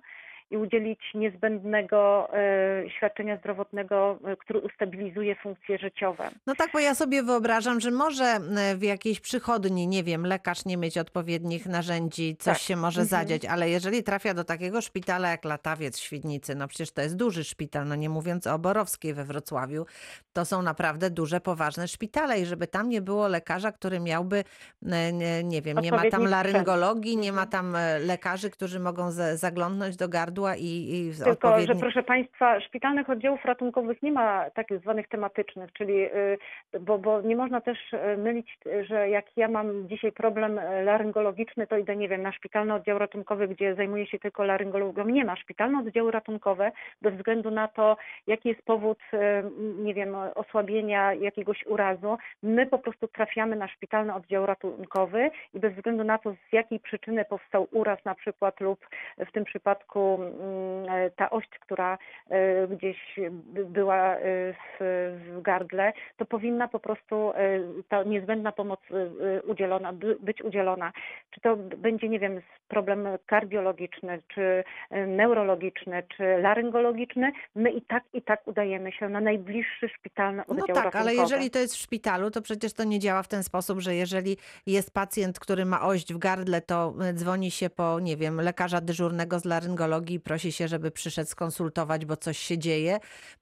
[0.52, 6.30] i udzielić niezbędnego e, świadczenia zdrowotnego, e, który ustabilizuje funkcje życiowe.
[6.48, 10.66] No tak, bo ja sobie wyobrażam, że może e, w jakiejś przychodni, nie wiem, lekarz
[10.66, 12.64] nie mieć odpowiednich narzędzi, coś Tak.
[12.64, 13.22] się może Mhm.
[13.22, 17.16] zadziać, ale jeżeli trafia do takiego szpitala jak Latawiec w Świdnicy, no przecież to jest
[17.16, 19.86] duży szpital, no nie mówiąc o Borowskiej we Wrocławiu,
[20.34, 24.44] to są naprawdę duże, poważne szpitale i żeby tam nie było lekarza, który miałby,
[24.82, 26.30] nie, nie wiem, nie ma tam sprzęt.
[26.30, 27.50] laryngologii, nie ma Mhm.
[27.52, 27.76] tam
[28.08, 31.82] lekarzy, którzy mogą za- zaglądnąć do gardła i, i Tylko, że odpowiedni...
[31.82, 36.38] proszę Państwa, szpitalnych oddziałów ratunkowych nie ma takich zwanych tematycznych, czyli, y,
[36.80, 41.68] bo, bo nie można też y, mylić, że jak ja mam dzisiaj problem y, laryngologiczny,
[41.68, 45.06] to idę, nie wiem, na szpitalny oddział ratunkowy, gdzie zajmuję się tylko laryngologią.
[45.06, 45.36] Nie ma.
[45.36, 46.72] Szpitalne oddziały ratunkowe,
[47.02, 47.98] bez względu na to,
[48.28, 49.00] jaki jest powód,
[49.78, 55.74] nie wiem, osłabienia jakiegoś urazu, my po prostu trafiamy na szpitalny oddział ratunkowy i bez
[55.74, 60.20] względu na to, z jakiej przyczyny powstał uraz na przykład lub w tym przypadku
[61.16, 61.98] ta ość, która
[62.30, 64.20] e, gdzieś by- była e,
[64.80, 70.44] w, gardle, to powinna po prostu e, ta niezbędna pomoc e, e, udzielona, by- być
[70.44, 70.92] udzielona.
[71.32, 78.04] Czy to będzie, nie wiem, problem kardiologiczny, czy e, neurologiczny, czy laryngologiczny, my i tak,
[78.14, 81.78] i tak udajemy się na najbliższy szpitalny No oddział tak, ale jeżeli to jest w
[81.78, 84.38] szpitalu, to przecież to nie działa w ten sposób, że jeżeli
[84.68, 88.82] jest pacjent, który ma ość w gardle, to e, dzwoni się po, nie wiem, lekarza
[88.82, 93.00] dyżurnego z laryngologii i prosi się, żeby przyszedł skonsultować, bo coś się dzieje.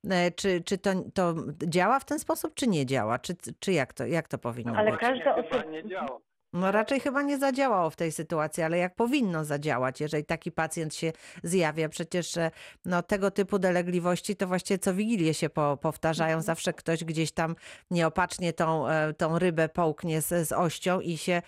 [0.09, 1.35] E, Czy, czy to, to
[1.67, 3.19] działa w ten sposób, czy nie działa?
[3.19, 4.99] Czy, czy jak, to, jak to powinno Ale być?
[4.99, 6.17] każda Chyba osoba- nie działa.
[6.53, 10.95] No raczej chyba nie zadziałało w tej sytuacji, ale jak powinno zadziałać, jeżeli taki pacjent
[10.95, 11.11] się
[11.43, 11.89] zjawia?
[11.89, 12.51] Przecież e,
[12.85, 16.41] no, tego typu dolegliwości to właściwie co wigilię się po, powtarzają.
[16.41, 17.55] Zawsze ktoś gdzieś tam
[17.91, 21.41] nieopatrznie tą, e, tą rybę połknie z, z ością i się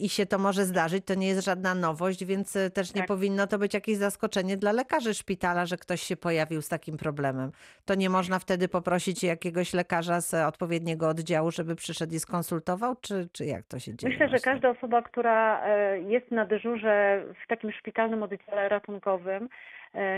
[0.00, 3.08] i się to może zdarzyć, to nie jest żadna nowość, więc e, też nie Tak.
[3.08, 7.52] powinno to być jakieś zaskoczenie dla lekarzy szpitala, że ktoś się pojawił z takim problemem.
[7.84, 13.28] To nie można wtedy poprosić jakiegoś lekarza z odpowiedniego oddziału, żeby przyszedł i skonsultował, czy,
[13.32, 14.12] czy jak to się dzieje?
[14.12, 14.52] Myślę, że właśnie?
[14.52, 19.48] każda osoba, która e, jest na dyżurze w takim szpitalnym oddziale ratunkowym, e,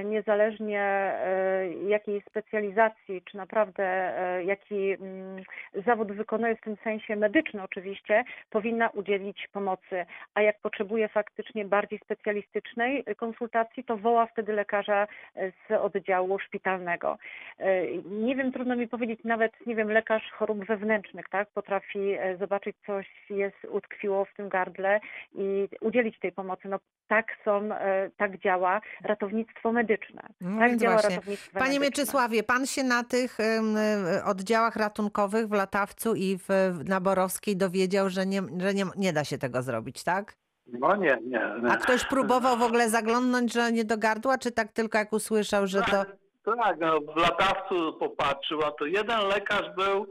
[0.05, 5.43] niezależnie e, jakiej specjalizacji, czy naprawdę e, jaki mm,
[5.87, 10.07] zawód wykonuje w tym sensie medyczny oczywiście, powinna udzielić pomocy.
[10.35, 15.07] A jak potrzebuje faktycznie bardziej specjalistycznej konsultacji, to woła wtedy lekarza
[15.37, 17.19] e, z oddziału szpitalnego.
[17.59, 22.37] E, Nie wiem, trudno mi powiedzieć, nawet nie wiem, lekarz chorób wewnętrznych, tak, potrafi e,
[22.37, 25.01] zobaczyć coś jest utkwiło w tym gardle
[25.35, 26.69] i udzielić tej pomocy.
[26.69, 30.23] No tak są, e, tak działa ratownictwo medyczne.
[30.41, 31.17] No tak działa właśnie.
[31.17, 31.87] ratownictwo Panie medyczne.
[31.87, 36.49] Mieczysławie, pan się na tych e, oddziałach ratunkowych w Latawcu i w,
[36.89, 40.35] na Borowskiej dowiedział, że, nie, że nie, nie da się tego zrobić, tak?
[40.67, 41.55] No nie, nie.
[41.63, 41.71] nie.
[41.71, 45.67] A ktoś próbował w ogóle zaglądnąć, że nie do gardła, czy tak tylko jak usłyszał,
[45.67, 46.05] że to...
[46.45, 50.07] Tak, no, w latawcu popatrzył, a to jeden lekarz był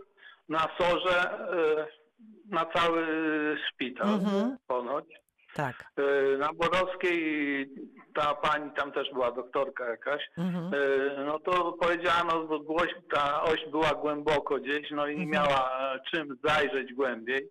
[0.49, 1.87] na sorze e,
[2.49, 3.05] na cały
[3.69, 4.57] szpital Mhm.
[4.67, 5.05] ponoć.
[5.55, 5.75] Tak.
[5.97, 7.69] E, Na Borowskiej
[8.15, 10.23] ta pani tam też była doktorka jakaś.
[10.37, 10.71] Mhm.
[10.73, 15.29] E, No to powiedziano, bo głoś, ta oś była głęboko gdzieś, no i Mhm.
[15.29, 17.47] miała czym zajrzeć głębiej.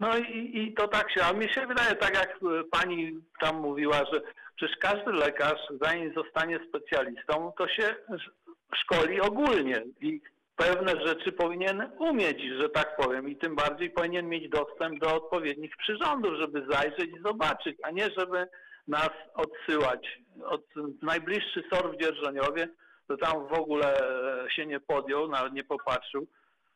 [0.00, 3.60] No i, i to tak się, a mi się wydaje, tak jak e, pani tam
[3.60, 4.20] mówiła, że
[4.56, 8.30] przecież każdy lekarz, zanim zostanie specjalistą, to się sz-
[8.74, 10.20] szkoli ogólnie i
[10.56, 15.76] pewne rzeczy powinien umieć, że tak powiem, i tym bardziej powinien mieć dostęp do odpowiednich
[15.76, 18.48] przyrządów, żeby zajrzeć i zobaczyć, a nie żeby
[18.88, 20.18] nas odsyłać.
[20.44, 20.62] Od,
[21.02, 22.68] najbliższy SOR w Dzierżoniowie,
[23.08, 24.00] to tam w ogóle
[24.44, 26.26] e, się nie podjął, nawet nie popatrzył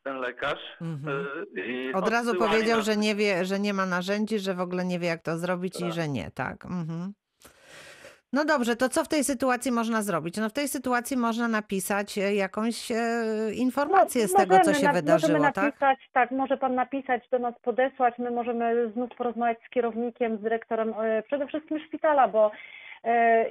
[0.05, 0.61] ten lekarz.
[0.81, 1.27] Mhm.
[1.57, 4.61] E, i Od razu powiedział, nas- że nie wie, że nie ma narzędzi, że w
[4.61, 5.93] ogóle nie wie, jak to zrobić i Tak.
[5.93, 6.65] że nie, tak.
[6.65, 7.13] Mhm.
[8.33, 10.37] No dobrze, to co w tej sytuacji można zrobić?
[10.37, 12.95] No w tej sytuacji można napisać e, jakąś e,
[13.55, 15.65] informację z tego, co się na- wydarzyło, możemy tak?
[15.65, 16.31] napisać, tak?
[16.31, 21.23] może pan napisać, do nas podesłać, my możemy znów porozmawiać z kierownikiem, z dyrektorem e,
[21.23, 22.51] przede wszystkim szpitala, bo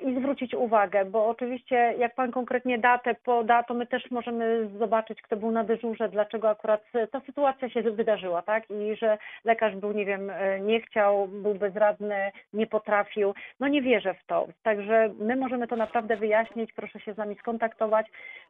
[0.01, 5.21] i zwrócić uwagę, bo oczywiście jak pan konkretnie datę poda, to my też możemy zobaczyć,
[5.21, 8.63] kto był na dyżurze, dlaczego akurat ta sytuacja się wydarzyła, tak?
[8.69, 13.33] I że lekarz był, nie wiem, e, nie chciał, był bezradny, nie potrafił.
[13.59, 14.47] No nie wierzę w to.
[14.63, 18.05] Także my możemy to naprawdę wyjaśnić, proszę się z nami skontaktować.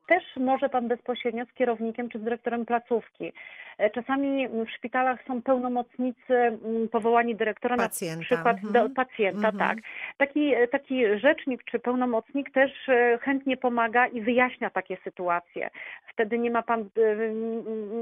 [0.08, 3.34] Też może pan bezpośrednio z kierownikiem czy z dyrektorem placówki.
[3.78, 8.74] E, Czasami w szpitalach są pełnomocnicy mm, powołani dyrektora Pacjenta, na przykład mhm.
[8.74, 9.58] do pacjenta, Mhm.
[9.58, 9.78] tak.
[10.18, 10.89] Taki, taki
[11.22, 15.70] rzecznik czy pełnomocnik też e, chętnie pomaga i wyjaśnia takie sytuacje.
[16.14, 16.86] Wtedy nie ma pan, e,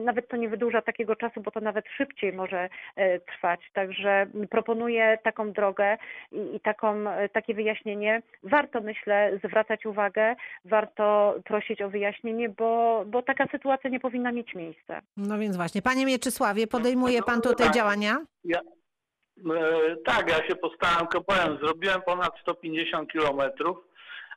[0.03, 3.59] nawet to nie wydłuża takiego czasu, bo to nawet szybciej może e, trwać.
[3.73, 5.97] Także proponuję taką drogę
[6.31, 8.21] i, taką, takie wyjaśnienie.
[8.43, 14.55] Warto, myślę, zwracać uwagę, warto prosić o wyjaśnienie, bo, bo taka sytuacja nie powinna mieć
[14.55, 15.01] miejsca.
[15.17, 15.81] No więc właśnie.
[15.81, 17.75] Panie Mieczysławie, podejmuje pan tutaj tak.
[17.75, 18.17] działania?
[18.43, 18.59] Ja,
[20.05, 23.77] tak, ja się postaram, powiem, zrobiłem ponad 150 kilometrów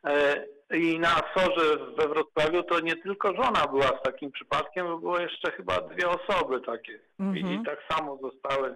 [0.05, 0.45] e,
[0.77, 5.19] i na sorze we Wrocławiu to nie tylko żona była z takim przypadkiem, bo było
[5.19, 7.61] jeszcze chyba dwie osoby takie Mhm.
[7.61, 8.75] I, tak samo zostały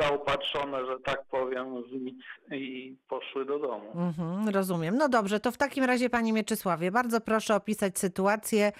[0.00, 3.92] zaopatrzone, że tak powiem, w nic i poszły do domu.
[3.94, 4.96] Mhm, rozumiem.
[4.96, 8.72] No dobrze, to w takim razie, Panie Mieczysławie, bardzo proszę opisać sytuację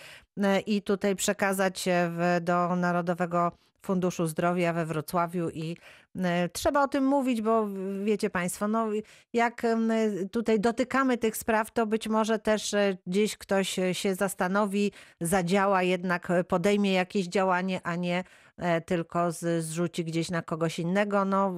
[0.42, 5.77] e, i tutaj przekazać e, do Narodowego Funduszu Zdrowia we Wrocławiu i
[6.16, 7.69] e, trzeba o tym mówić, bo
[8.05, 8.87] wiecie Państwo, no
[9.33, 9.93] jak em,
[10.33, 15.83] tutaj dotykamy tych spraw, to być może też e, gdzieś ktoś e, się zastanowi, zadziała,
[15.83, 18.25] jednak e, podejmie jakieś działanie, a nie
[18.57, 21.25] e, tylko zrzuci gdzieś na kogoś innego.
[21.25, 21.55] No,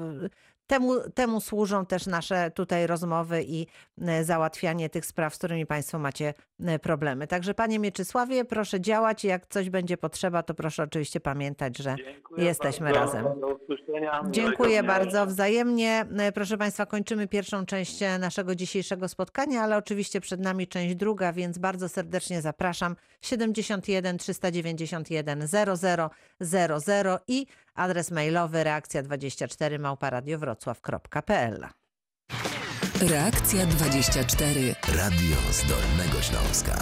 [0.73, 3.67] Temu, temu służą też nasze tutaj rozmowy i
[4.03, 7.27] e, załatwianie tych spraw, z którymi Państwo macie e, problemy.
[7.27, 9.25] Także Panie Mieczysławie, proszę działać.
[9.25, 13.01] Jak coś będzie potrzeba, to proszę oczywiście pamiętać, że Dziękuję jesteśmy bardzo.
[13.01, 13.27] razem.
[14.31, 16.07] Dziękuję bardzo wzajemnie.
[16.19, 21.33] E, Proszę Państwa, kończymy pierwszą część naszego dzisiejszego spotkania, ale oczywiście przed nami część druga,
[21.33, 22.97] więc bardzo serdecznie zapraszam.
[23.21, 31.69] 71 391 00 00 i adres mailowy reakcja24 małparadiowrocław.pl.
[33.11, 34.75] Reakcja 24.
[34.89, 36.75] Radio z Dolnego Śląska.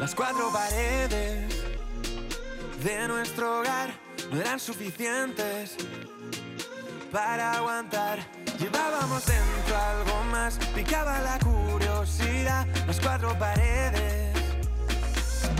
[0.00, 1.64] Las cuatro paredes
[2.84, 3.90] de nuestro hogar
[4.30, 5.76] no eran suficientes
[7.12, 8.43] para aguantar.
[8.58, 14.32] Llevábamos dentro algo más, picaba la cura universidad, las cuatro paredes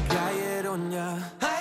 [0.08, 1.53] cayeron ya.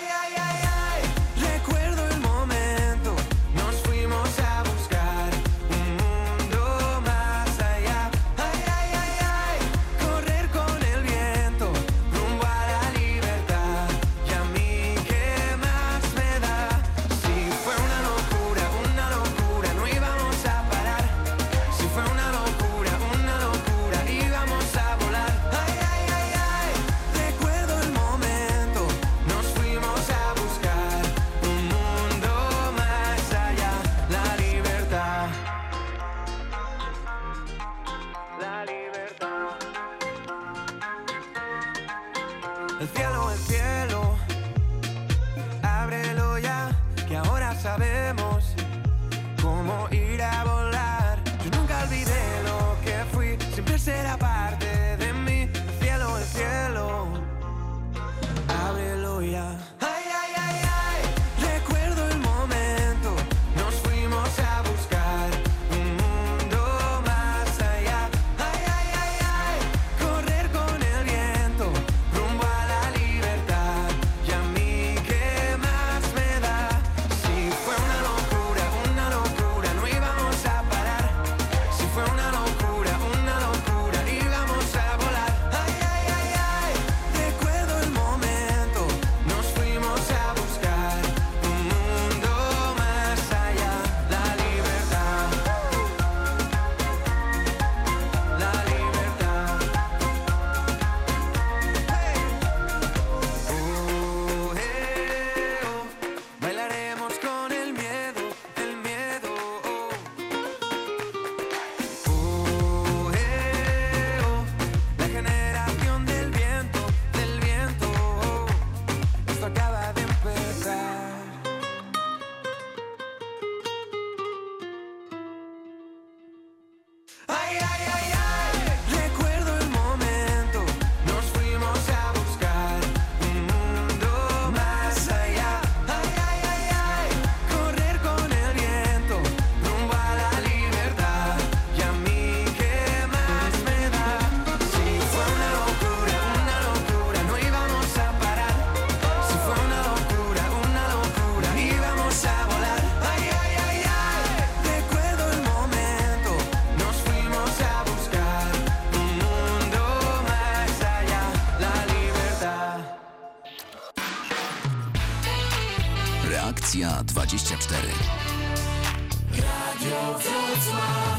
[166.73, 167.81] Reakcja 24.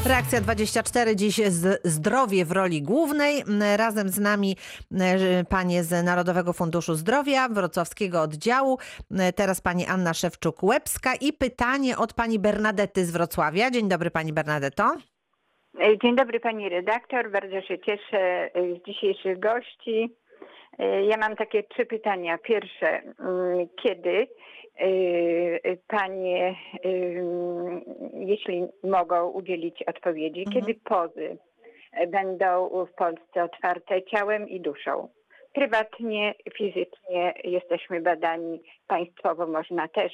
[0.05, 3.43] Reakcja 24, dziś z zdrowie w roli głównej.
[3.77, 4.55] Razem z nami
[4.91, 8.77] e, panie z Narodowego Funduszu Zdrowia, wrocławskiego oddziału,
[9.11, 13.71] e, teraz pani Anna Szewczuk-Łebska i pytanie od pani Bernadety z Wrocławia.
[13.71, 14.83] Dzień dobry pani Bernadetto.
[15.79, 20.15] E, Dzień dobry pani redaktor, bardzo się cieszę z dzisiejszych gości.
[21.09, 22.37] Ja mam takie trzy pytania.
[22.37, 24.27] Pierwsze, mm, kiedy
[25.87, 27.81] panie, em,
[28.13, 31.37] jeśli mogą udzielić odpowiedzi, kiedy pozy
[32.07, 35.09] będą w Polsce otwarte ciałem i duszą?
[35.55, 40.13] Prywatnie, fizycznie jesteśmy badani, państwowo można też.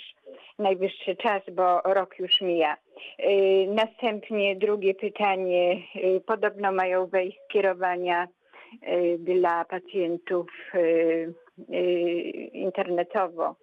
[0.60, 2.78] Najwyższy czas, bo rok już mija.
[3.20, 5.78] Y, Następnie drugie pytanie.
[5.96, 8.28] Y, Podobno mają wejść skierowania
[8.88, 11.34] y, dla pacjentów y,
[11.70, 11.76] y,
[12.54, 13.56] internetowo.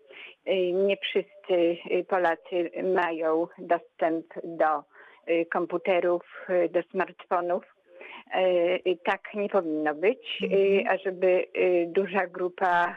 [0.48, 4.83] Y, Nie wszyscy y, Polacy mają dostęp do
[5.28, 7.64] y, komputerów, do smartfonów.
[9.04, 11.46] Tak nie powinno być, y, ażeby
[11.87, 12.96] duża grupa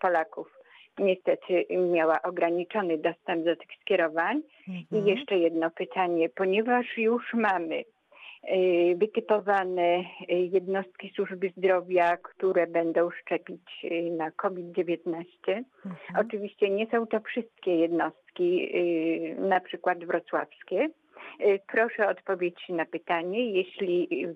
[0.00, 0.60] Polaków
[0.98, 4.42] niestety miała ograniczony dostęp do tych skierowań.
[4.92, 7.84] I jeszcze jedno pytanie, ponieważ już mamy
[8.96, 15.24] wytypowane y, jednostki służby zdrowia, które będą szczepić y, na COVID-19.
[16.20, 18.72] Oczywiście nie są to wszystkie jednostki,
[19.38, 20.88] na przykład wrocławskie.
[21.72, 24.26] Proszę o odpowiedź na pytanie, jeśli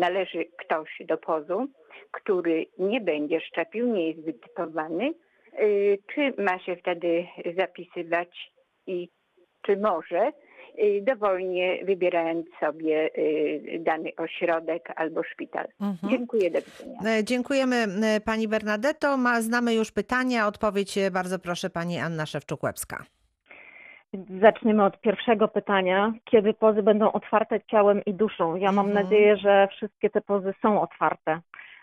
[0.00, 1.66] należy ktoś do pozu,
[2.10, 5.12] który nie będzie szczepił, nie jest wytypowany,
[6.14, 8.52] czy ma się wtedy zapisywać
[8.86, 9.08] i
[9.62, 10.32] czy może,
[11.02, 15.66] dowolnie wybierając sobie y, dany ośrodek albo szpital.
[16.10, 17.18] Dziękuję, do widzenia.
[17.18, 19.16] E, Dziękujemy e, pani Bernadetto.
[19.16, 20.46] Ma, znamy już pytania.
[20.46, 22.96] Odpowiedź e, bardzo proszę pani Anna Szewczuk-Łebska.
[24.40, 26.12] Zaczniemy od pierwszego pytania.
[26.24, 28.56] Kiedy pozy będą otwarte ciałem i duszą?
[28.56, 29.04] Ja mam Mhm.
[29.04, 31.40] nadzieję, że wszystkie te pozy są otwarte.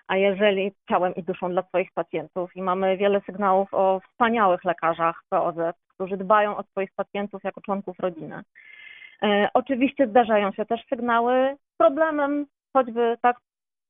[0.08, 5.24] A jeżeli ciałem i duszą dla swoich pacjentów i mamy wiele sygnałów o wspaniałych lekarzach
[5.30, 5.56] POZ,
[5.88, 8.42] którzy dbają o swoich pacjentów jako członków rodziny.
[9.24, 13.38] E, oczywiście zdarzają się też sygnały z problemem, choćby tak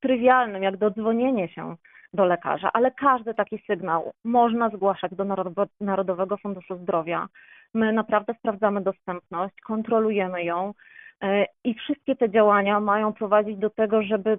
[0.02, 1.76] trywialnym, jak dodzwonienie się
[2.14, 5.26] do lekarza, ale każdy taki sygnał można zgłaszać do
[5.80, 7.28] Narodowego Funduszu Zdrowia.
[7.74, 10.74] My naprawdę sprawdzamy dostępność, kontrolujemy ją
[11.22, 14.38] e, i wszystkie te działania mają prowadzić do tego, żeby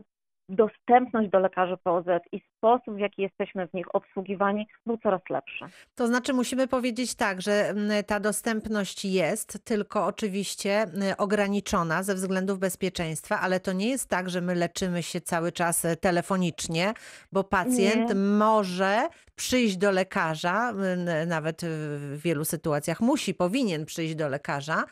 [0.48, 5.64] dostępność do lekarzy POZ i sposób, w jaki jesteśmy w nich obsługiwani, był coraz lepszy.
[5.94, 12.14] To znaczy musimy powiedzieć tak, że mm, ta dostępność jest, tylko oczywiście mm, ograniczona ze
[12.14, 16.94] względów bezpieczeństwa, ale to nie jest tak, że my leczymy się cały czas e, telefonicznie,
[17.32, 18.14] bo pacjent Nie.
[18.14, 24.84] może przyjść do lekarza, mm, nawet w wielu sytuacjach musi, powinien przyjść do lekarza.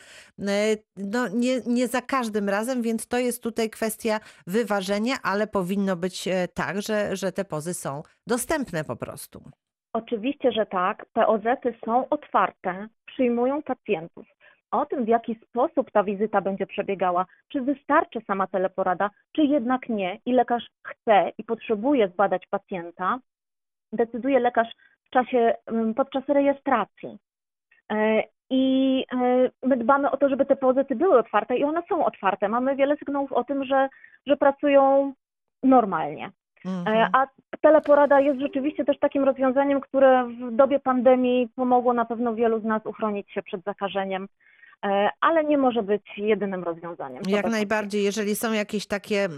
[0.96, 6.28] No nie, nie za każdym razem, więc to jest tutaj kwestia wyważenia, ale powinno być
[6.28, 9.42] e, tak, że, że te pozy są dostępne po prostu.
[9.92, 11.06] Oczywiście, że tak.
[11.12, 14.26] POZ-y są otwarte, przyjmują pacjentów.
[14.70, 19.88] O tym, w jaki sposób ta wizyta będzie przebiegała, czy wystarczy sama teleporada, czy jednak
[19.88, 23.18] nie i lekarz chce i potrzebuje zbadać pacjenta,
[23.92, 24.68] decyduje lekarz
[25.04, 27.18] w czasie, ym, podczas rejestracji.
[27.92, 32.04] E, I e, my dbamy o to, żeby te POZ-y były otwarte i one są
[32.04, 32.48] otwarte.
[32.48, 33.88] Mamy wiele sygnałów o tym, że,
[34.26, 35.12] że pracują
[35.62, 36.30] normalnie.
[36.64, 36.96] Mhm.
[36.96, 37.26] E, A
[37.60, 42.64] teleporada jest rzeczywiście też takim rozwiązaniem, które w dobie pandemii pomogło na pewno wielu z
[42.64, 44.28] nas uchronić się przed zakażeniem,
[45.20, 47.22] ale nie może być jedynym rozwiązaniem.
[47.28, 49.28] Jak najbardziej, jeżeli są jakieś takie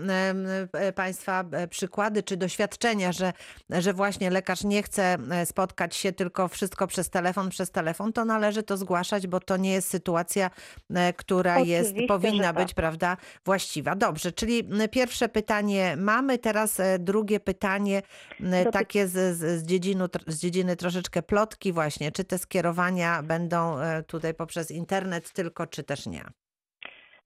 [0.73, 3.33] e, Państwa e, przykłady czy doświadczenia, że,
[3.71, 8.25] że właśnie lekarz nie chce e, spotkać się, tylko wszystko przez telefon, przez telefon, to
[8.25, 10.51] należy to zgłaszać, bo to nie jest sytuacja,
[10.95, 12.57] e, która jest, Oczywiście, powinna że tak.
[12.57, 13.97] być, prawda, właściwa.
[13.97, 18.03] Dobrze, czyli pierwsze pytanie mamy, teraz e, drugie pytanie,
[18.41, 24.03] Dotyczy- takie z, z, dziedzinu, z dziedziny troszeczkę plotki właśnie, czy te skierowania będą e,
[24.03, 26.23] tutaj poprzez internet tylko, czy też nie?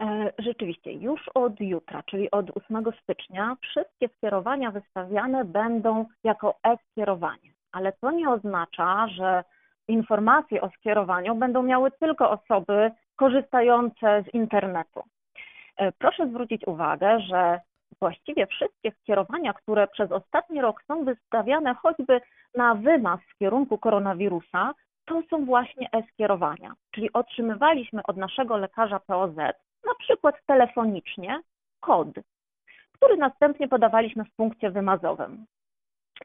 [0.00, 7.50] E, Rzeczywiście, już od jutra, czyli od 8 stycznia, wszystkie skierowania wystawiane będą jako e-skierowanie,
[7.72, 9.44] ale to nie oznacza, że
[9.88, 15.02] informacje o skierowaniu będą miały tylko osoby korzystające z internetu.
[15.76, 17.60] E, Proszę zwrócić uwagę, że
[18.00, 22.20] właściwie wszystkie skierowania, które przez ostatni rok są wystawiane choćby
[22.54, 24.74] na wymaz w kierunku koronawirusa,
[25.06, 26.74] to są właśnie e-skierowania.
[26.90, 29.36] Czyli otrzymywaliśmy od naszego lekarza POZ,
[29.86, 31.40] na przykład telefonicznie,
[31.80, 32.08] kod,
[32.92, 35.46] który następnie podawaliśmy w punkcie wymazowym.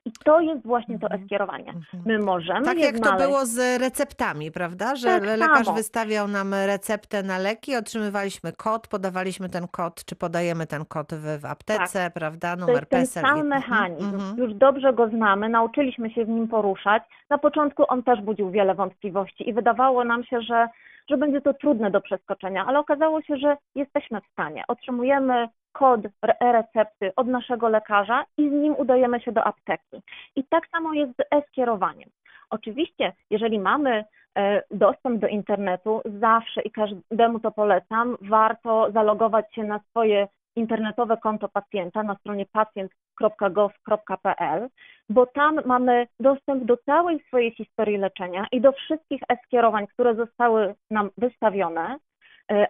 [0.05, 1.21] I to jest właśnie to Mhm.
[1.23, 1.69] e-skierowanie.
[1.69, 2.03] Mhm.
[2.05, 3.25] My możemy Tak jak to znaleźć.
[3.25, 4.95] było z receptami, prawda?
[4.95, 5.77] Że Tak le- lekarz samo.
[5.77, 11.41] wystawiał nam receptę na leki, otrzymywaliśmy kod, podawaliśmy ten kod, czy podajemy ten kod w,
[11.41, 12.49] w aptece, prawda?
[12.49, 12.59] Tak.
[12.59, 13.23] To Numer jest ten PESEL.
[13.23, 14.15] sam i- mechanizm.
[14.15, 14.37] Mhm.
[14.37, 17.03] Już dobrze go znamy, nauczyliśmy się w nim poruszać.
[17.29, 20.67] Na początku on też budził wiele wątpliwości i wydawało nam się, że,
[21.09, 24.63] że będzie to trudne do przeskoczenia, ale okazało się, że jesteśmy w stanie.
[24.67, 30.01] Otrzymujemy kod re- e-recepty od naszego lekarza i z nim udajemy się do apteki.
[30.35, 32.09] I tak samo jest z e-skierowaniem.
[32.49, 34.05] Oczywiście, jeżeli mamy
[34.37, 41.17] e, dostęp do internetu, zawsze i każdemu to polecam, warto zalogować się na swoje internetowe
[41.17, 44.69] konto pacjenta na stronie pacjent.gov.pl,
[45.09, 50.75] bo tam mamy dostęp do całej swojej historii leczenia i do wszystkich e-skierowań, które zostały
[50.91, 51.97] nam wystawione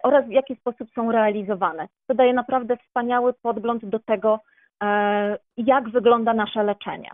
[0.02, 1.88] oraz w jaki sposób są realizowane.
[2.06, 4.40] To daje naprawdę wspaniały podgląd do tego,
[4.82, 7.10] e, jak wygląda nasze leczenie.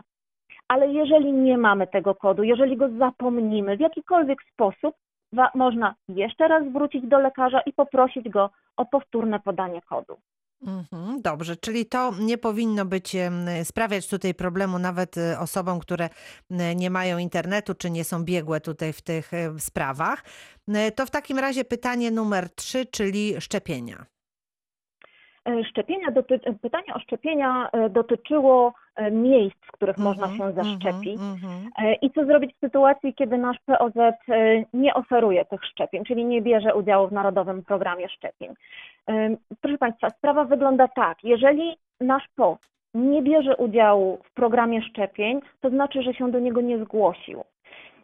[0.67, 4.95] Ale jeżeli nie mamy tego kodu, jeżeli go zapomnimy w jakikolwiek sposób,
[5.55, 10.17] można jeszcze raz wrócić do lekarza i poprosić go o powtórne podanie kodu.
[10.61, 13.15] Mhm, Dobrze, czyli to nie powinno być,
[13.63, 16.09] sprawiać tutaj problemu nawet e, osobom, które
[16.51, 20.23] m, nie mają internetu, czy nie są biegłe tutaj w tych e, sprawach.
[20.95, 24.05] To w takim razie pytanie numer trzy, czyli szczepienia.
[25.49, 30.43] E, Szczepienia doty- pytanie o szczepienia e, dotyczyło e, miejsc, w których można Mhm, się
[30.45, 31.21] mhm, zaszczepić.
[31.21, 31.69] mhm.
[31.81, 34.13] E, I co zrobić w sytuacji, kiedy nasz POZ e,
[34.73, 38.53] nie oferuje tych szczepień, czyli nie bierze udziału w Narodowym Programie Szczepień?
[39.09, 41.23] E, Proszę Państwa, sprawa wygląda tak.
[41.23, 42.57] Jeżeli nasz POZ
[42.93, 47.43] nie bierze udziału w programie szczepień, to znaczy, że się do niego nie zgłosił.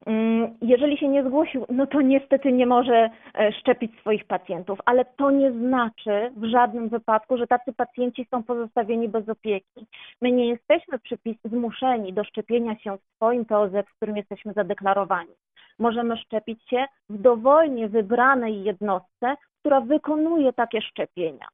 [0.06, 5.06] Mm, Jeżeli się nie zgłosił, no to niestety nie może e, szczepić swoich pacjentów, ale
[5.06, 9.86] to nie znaczy w żadnym wypadku, że tacy pacjenci są pozostawieni bez opieki.
[10.22, 15.34] My nie jesteśmy przypis, zmuszeni do szczepienia się w swoim POZ, w którym jesteśmy zadeklarowani.
[15.80, 21.48] możemy szczepić się w dowolnie wybranej jednostce, która wykonuje takie szczepienia.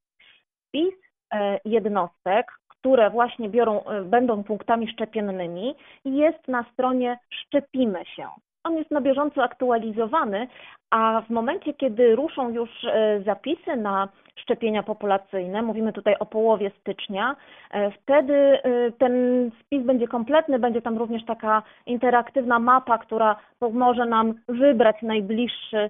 [0.68, 0.94] Spis
[1.34, 2.52] e, jednostek,
[2.82, 5.76] które właśnie biorą, e, będą punktami szczepiennymi,
[6.06, 8.28] jest na stronie Szczepimy się.
[8.64, 10.48] On jest na bieżąco aktualizowany,
[10.92, 16.72] a w momencie, kiedy ruszą już e, zapisy na szczepienia populacyjne, mówimy tutaj o połowie
[16.80, 17.36] stycznia,
[17.72, 18.60] e, wtedy
[18.98, 19.14] ten
[19.60, 25.90] spis będzie kompletny, będzie tam również taka interaktywna mapa, która pomoże nam wybrać najbliższy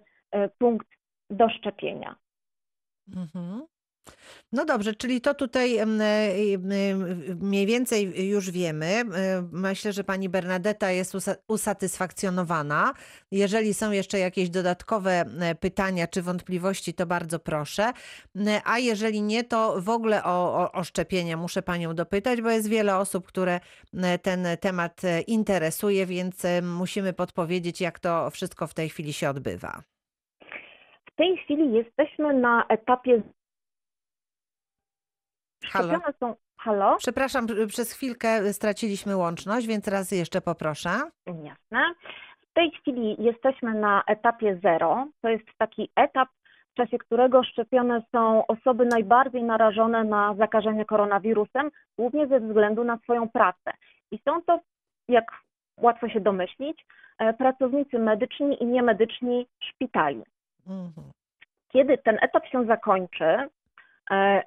[0.60, 0.88] punkt
[1.30, 2.16] do szczepienia.
[3.16, 3.66] Mhm.
[4.54, 5.86] No dobrze, czyli to tutaj e,
[7.36, 8.86] mniej więcej już wiemy.
[8.86, 9.04] E,
[9.52, 12.94] Myślę, że pani Bernadetta jest usa- usatysfakcjonowana.
[13.32, 17.92] Jeżeli są jeszcze jakieś dodatkowe e, pytania czy wątpliwości, to bardzo proszę.
[18.66, 22.70] A jeżeli nie, to w ogóle o, o, o szczepienia muszę panią dopytać, bo jest
[22.70, 23.60] wiele osób, które
[24.22, 29.82] ten temat interesuje, więc musimy podpowiedzieć, jak to wszystko w tej chwili się odbywa.
[31.12, 33.22] W tej chwili jesteśmy na etapie.
[35.66, 35.88] Halo?
[35.90, 36.36] Szczepione są.
[36.58, 36.98] Halo?
[36.98, 40.90] Przepraszam, p- przez chwilkę straciliśmy łączność, więc raz jeszcze poproszę.
[41.28, 41.94] Jasne.
[42.50, 45.08] W tej chwili jesteśmy na etapie zero.
[45.22, 46.30] To jest taki etap,
[46.72, 52.98] w czasie którego szczepione są osoby najbardziej narażone na zakażenie koronawirusem, głównie ze względu na
[52.98, 53.72] swoją pracę.
[54.12, 54.60] I są to,
[55.08, 55.32] jak
[55.78, 56.86] łatwo się domyślić,
[57.20, 60.24] e, pracownicy medyczni i niemedyczni szpitali.
[60.68, 61.12] Mhm.
[61.70, 63.50] Kiedy ten etap się zakończy,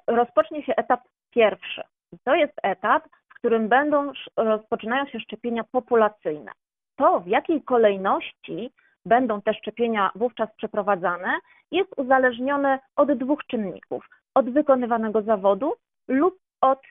[0.07, 1.01] rozpocznie się etap
[1.31, 1.81] pierwszy.
[2.23, 6.51] To jest etap, w którym będą rozpoczynają się szczepienia populacyjne.
[6.95, 8.71] To, w jakiej kolejności
[9.05, 11.39] będą te szczepienia wówczas przeprowadzane,
[11.71, 15.73] jest uzależnione od dwóch czynników: od wykonywanego zawodu
[16.07, 16.85] lub od e,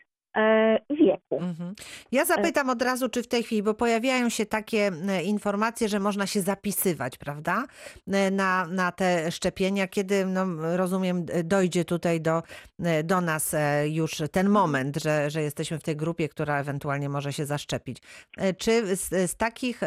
[0.91, 1.39] wieku.
[1.39, 1.75] Mhm.
[2.13, 6.01] Ja zapytam od razu, czy w tej chwili, bo pojawiają się takie e, informacje, że
[6.01, 7.65] można się zapisywać, prawda,
[8.07, 12.43] e, na, na te szczepienia, kiedy, no, rozumiem, dojdzie tutaj do,
[12.83, 17.09] e, do nas e, już ten moment, że, że jesteśmy w tej grupie, która ewentualnie
[17.09, 17.99] może się zaszczepić.
[18.37, 19.81] E, Czy z, z, takich,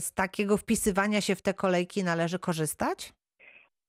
[0.00, 3.12] z takiego wpisywania się w te kolejki należy korzystać?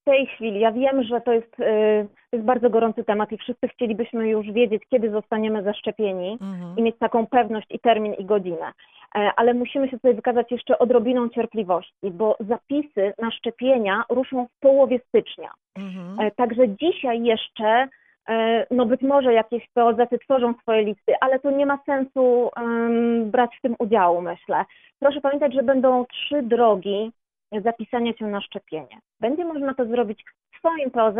[0.06, 3.38] W tej chwili, ja wiem, że to jest, e, to jest bardzo gorący temat i
[3.38, 6.38] wszyscy chcielibyśmy już wiedzieć, kiedy zostaniemy zaszczepieni.
[6.42, 6.78] Mhm.
[6.78, 8.72] i mieć taką pewność i termin i godzinę.
[9.16, 14.60] E, Ale musimy się tutaj wykazać jeszcze odrobiną cierpliwości, bo zapisy na szczepienia ruszą w
[14.60, 15.52] połowie stycznia.
[15.76, 16.20] Mhm.
[16.20, 17.88] E, Także dzisiaj jeszcze,
[18.30, 23.32] e, no być może jakieś POZ tworzą swoje listy, ale to nie ma sensu em,
[23.32, 24.66] brać w tym udziału, myślę.
[25.00, 27.12] Proszę pamiętać, że będą trzy drogi
[27.52, 29.00] zapisania się na szczepienie.
[29.20, 30.24] Będzie można to zrobić
[30.54, 31.16] w swoim POZ,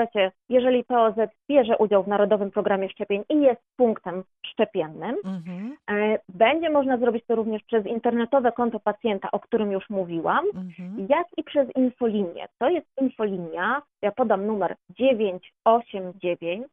[0.50, 1.16] jeżeli POZ
[1.50, 5.16] bierze udział w Narodowym Programie Szczepień i jest punktem szczepiennym.
[5.26, 5.78] Mhm.
[5.90, 11.08] E, Będzie można zrobić to również przez internetowe konto pacjenta, o którym już mówiłam, Mhm.
[11.10, 12.46] jak i przez infolinię.
[12.60, 16.68] To jest infolinia, ja podam numer 989.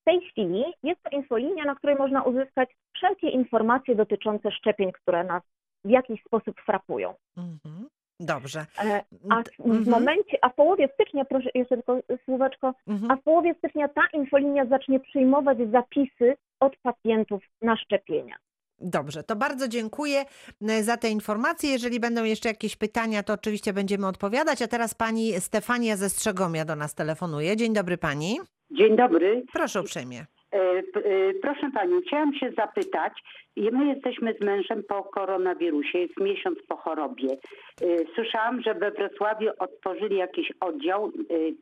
[0.00, 5.24] W tej chwili jest to infolinia, na której można uzyskać wszelkie informacje dotyczące szczepień, które
[5.24, 5.42] nas
[5.84, 7.14] w jakiś sposób frapują.
[7.36, 7.88] Mhm.
[8.20, 8.66] Dobrze.
[8.84, 9.90] E, A w, Mhm.
[9.90, 13.10] momencie, a w połowie stycznia, proszę jeszcze tylko słóweczko, Mhm.
[13.10, 18.36] a w połowie stycznia ta infolinia zacznie przyjmować zapisy od pacjentów na szczepienia.
[18.78, 20.24] Dobrze, to bardzo dziękuję
[20.68, 21.70] e, za te informacje.
[21.70, 24.62] Jeżeli będą jeszcze jakieś pytania, to oczywiście będziemy odpowiadać.
[24.62, 27.56] A teraz pani Stefania ze Strzegomia do nas telefonuje.
[27.56, 28.38] Dzień dobry pani.
[28.70, 29.42] Dzień dobry.
[29.52, 30.26] Proszę uprzejmie.
[30.52, 30.82] E, e,
[31.42, 33.12] Proszę Panią, chciałam się zapytać,
[33.56, 37.28] my jesteśmy z mężem po koronawirusie, jest miesiąc po chorobie.
[37.82, 41.10] E, Słyszałam, że we Wrocławiu otworzyli jakiś oddział e,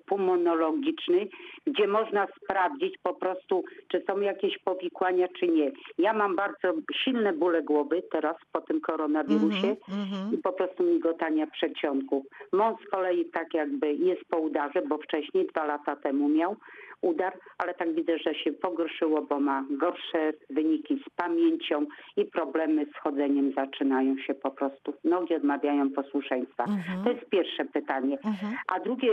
[0.06, 1.28] pulmonologiczny,
[1.66, 5.72] gdzie można sprawdzić po prostu, czy są jakieś powikłania, czy nie.
[5.98, 6.72] Ja mam bardzo
[7.04, 10.34] silne bóle głowy teraz po tym koronawirusie Mhm, mhm.
[10.34, 12.24] i po prostu migotania przedsionków.
[12.52, 16.56] Mąż z kolei tak jakby jest po udarze, bo wcześniej, dwa lata temu miał
[17.02, 21.81] udar, ale tak widzę, że się pogorszyło, bo ma gorsze wyniki z pamięcią
[22.16, 24.94] i problemy z chodzeniem zaczynają się po prostu.
[25.04, 26.64] Nogi odmawiają posłuszeństwa.
[26.64, 27.04] Mhm.
[27.04, 28.18] To jest pierwsze pytanie.
[28.24, 28.52] Mhm.
[28.68, 29.12] A drugie,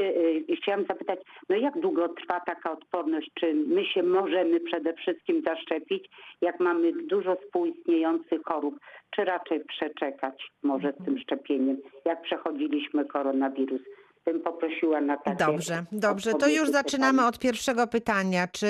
[0.50, 3.32] y, chciałam zapytać, no jak długo trwa taka odporność?
[3.34, 6.10] Czy my się możemy przede wszystkim zaszczepić,
[6.42, 8.80] jak mamy dużo współistniejących chorób?
[9.16, 13.82] Czy raczej przeczekać może z tym szczepieniem, jak przechodziliśmy koronawirus?
[14.26, 16.34] Bym poprosiła na takie Dobrze, dobrze.
[16.34, 18.48] To już zaczynamy od pierwszego pytania.
[18.48, 18.68] Czy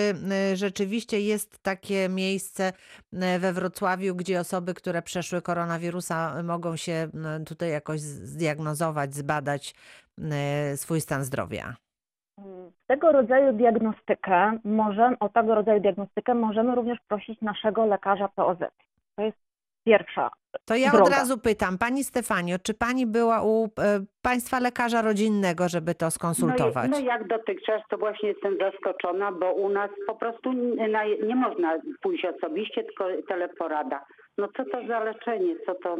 [0.53, 2.73] y, rzeczywiście jest takie miejsce
[3.13, 7.07] y, we Wrocławiu, gdzie osoby, które przeszły koronawirusa, mogą się
[7.41, 9.75] y, tutaj jakoś zdiagnozować, zbadać
[10.73, 11.75] y, swój stan zdrowia?
[12.87, 18.57] Tego rodzaju diagnostykę możemy, o tego rodzaju diagnostykę możemy również prosić naszego lekarza POZ.
[19.15, 19.37] To jest
[19.85, 20.29] pierwsza
[20.65, 21.03] To ja droga.
[21.05, 23.69] od razu pytam, pani Stefanio, czy pani była u e,
[24.21, 26.91] państwa lekarza rodzinnego, żeby to skonsultować?
[26.91, 31.05] No, no jak dotychczas, to właśnie jestem zaskoczona, bo u nas po prostu nie, na-
[31.05, 34.05] nie można pójść osobiście, tylko teleporada.
[34.37, 35.97] No co to za leczenie, co to...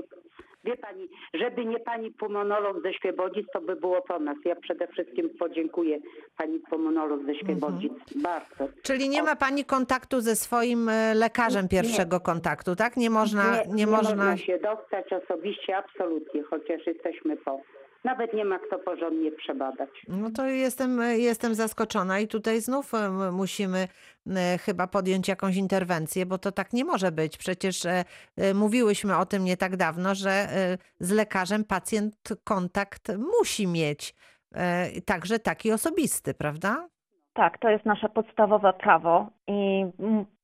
[0.64, 4.38] Wie pani, żeby nie pani pulmonolog ze Świebodzic, to by było po nas.
[4.46, 6.00] Ja przede wszystkim podziękuję
[6.38, 7.94] pani pulmonolog ze Świebodzic.
[8.16, 8.74] Bardzo.
[8.82, 12.98] Czyli nie ma pani kontaktu ze swoim e, lekarzem pierwszego kontaktu, tak?
[12.98, 14.16] Nie można, nie, nie można...
[14.16, 17.62] można się dostać osobiście, absolutnie, chociaż jesteśmy po.
[18.04, 19.90] Nawet nie ma kto porządnie przebadać.
[20.08, 23.88] No to jestem, jestem zaskoczona i tutaj znów em, musimy
[24.28, 27.38] e, chyba podjąć jakąś interwencję, bo to tak nie może być.
[27.38, 28.04] Przecież e,
[28.38, 34.16] e, mówiłyśmy o tym nie tak dawno, że e, z lekarzem pacjent kontakt musi mieć,
[34.56, 36.88] e, także taki osobisty, prawda?
[37.34, 39.86] Tak, to jest nasze podstawowe prawo i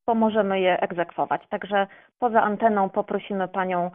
[0.05, 1.41] pomożemy je egzekwować.
[1.49, 1.87] Także
[2.19, 3.91] poza anteną poprosimy Panią e,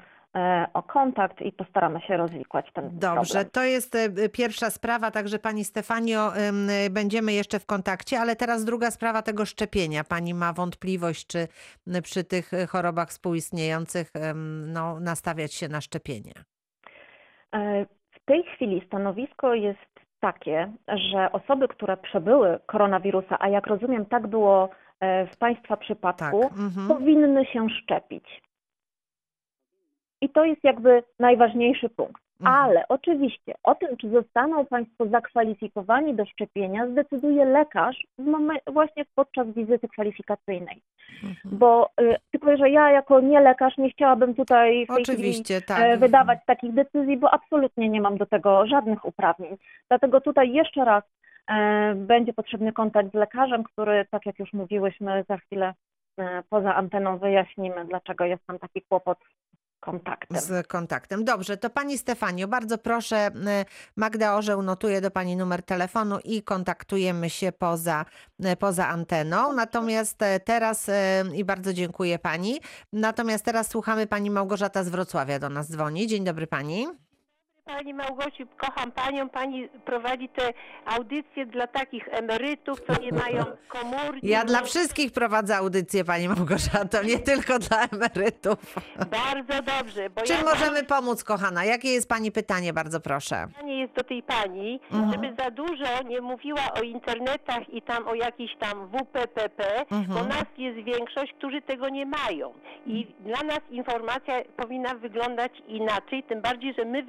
[0.75, 3.51] o kontakt i postaramy się rozwikłać ten Dobrze, problem.
[3.53, 6.53] to jest e, pierwsza sprawa, także pani Stefanio, e,
[6.91, 10.05] będziemy jeszcze w kontakcie, ale teraz druga sprawa tego szczepienia.
[10.05, 11.49] Pani ma wątpliwość, czy
[12.03, 14.13] przy tych e, chorobach współistniejących
[14.67, 16.33] no, nastawiać się na szczepienie?
[17.55, 24.07] E, W tej chwili stanowisko jest takie, że osoby, które przebyły koronawirusa, a jak rozumiem,
[24.07, 24.69] tak było
[25.01, 26.53] e, w Państwa przypadku, Tak.
[26.59, 26.89] Mhm.
[26.89, 28.25] powinny się szczepić.
[30.21, 32.23] I to jest jakby najważniejszy punkt.
[32.41, 32.57] Mhm.
[32.57, 38.05] Ale oczywiście o tym, czy zostaną Państwo zakwalifikowani do szczepienia, zdecyduje lekarz
[38.67, 40.83] właśnie podczas wizyty kwalifikacyjnej.
[41.25, 41.59] Mhm.
[41.59, 45.81] Bo y, tylko, że ja jako nie lekarz nie chciałabym tutaj Oczywiście, tak.
[45.81, 49.57] e, wydawać takich decyzji, bo absolutnie nie mam do tego żadnych uprawnień.
[49.89, 51.05] Dlatego tutaj jeszcze raz
[51.51, 55.75] e, będzie potrzebny kontakt z lekarzem, który, tak jak już mówiłyśmy, za chwilę
[56.19, 59.19] e, poza anteną wyjaśnimy, dlaczego jest tam taki kłopot
[59.81, 60.41] kontaktem.
[60.41, 61.25] Z kontaktem.
[61.25, 63.31] Dobrze, to pani Stefanio, bardzo proszę, e,
[63.97, 68.05] Magda Orzeł notuje do pani numer telefonu i kontaktujemy się poza,
[68.43, 69.53] e, poza anteną.
[69.53, 70.91] Natomiast e, teraz,
[71.35, 72.61] i bardzo dziękuję pani,
[72.93, 76.07] natomiast teraz słuchamy pani Małgorzata z Wrocławia do nas dzwoni.
[76.07, 77.10] Dzień dobry pani.
[77.77, 79.29] Pani Małgosiu, kocham Panią.
[79.29, 80.53] Pani prowadzi te
[80.87, 84.29] audycje dla takich emerytów, co nie mają komórki.
[84.29, 88.59] Ja dla wszystkich prowadzę audycję pani Małgorzato, nie tylko dla emerytów.
[89.11, 91.65] Bardzo dobrze, bo Czym ja możemy pomóc, kochana?
[91.65, 93.47] Jakie jest pani pytanie, bardzo proszę?
[93.49, 95.13] pytanie jest do tej Pani, Mhm.
[95.13, 100.29] żeby za dużo nie mówiła o internetach i tam o jakichś tam WPPP, bo Mhm.
[100.29, 102.53] nas jest większość, którzy tego nie mają.
[102.87, 107.03] I dla nas informacja powinna wyglądać inaczej, tym bardziej, że my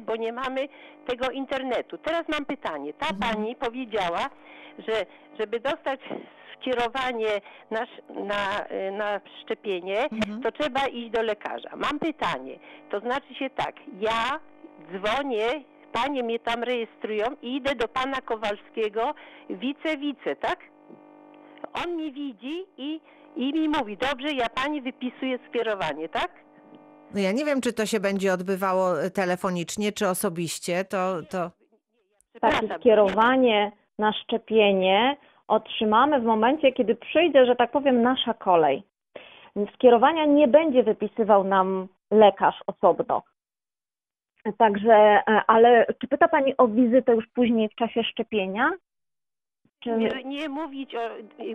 [0.00, 0.68] bo nie mamy
[1.06, 1.98] tego internetu.
[1.98, 2.92] Teraz mam pytanie.
[2.92, 3.34] Ta Mhm.
[3.34, 4.30] Pani powiedziała,
[4.78, 5.06] że
[5.38, 6.00] żeby dostać
[6.56, 7.80] skierowanie na,
[8.24, 10.42] na, y, na szczepienie, Mhm.
[10.42, 11.70] to trzeba iść do lekarza.
[11.76, 12.58] Mam pytanie.
[12.90, 14.40] To znaczy się tak, ja
[14.92, 15.46] dzwonię,
[15.92, 19.14] panie mnie tam rejestrują i idę do pana Kowalskiego,
[19.50, 20.58] wice-wice, tak?
[21.84, 23.00] On mi widzi i,
[23.36, 26.30] i mi mówi, dobrze, ja pani wypisuję skierowanie, tak?
[27.14, 30.84] No ja nie wiem, czy to się będzie odbywało e, telefonicznie, czy osobiście.
[30.84, 31.50] To, to...
[32.40, 35.16] Takie skierowanie na szczepienie
[35.48, 38.82] otrzymamy w momencie, kiedy przyjdzie, że tak powiem, nasza kolej.
[39.74, 43.22] Skierowania nie będzie wypisywał nam lekarz osobno.
[44.58, 48.70] Także, e, ale czy pyta Pani o wizytę już później w czasie szczepienia?
[49.86, 51.00] Nie, nie mówić o,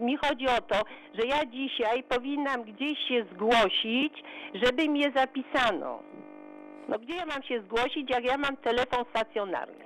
[0.06, 0.76] mi chodzi o to,
[1.14, 4.14] że ja dzisiaj powinnam gdzieś się zgłosić,
[4.54, 6.00] żeby mnie zapisano.
[6.90, 9.86] No gdzie ja mam się zgłosić, jak ja mam telefon stacjonarny?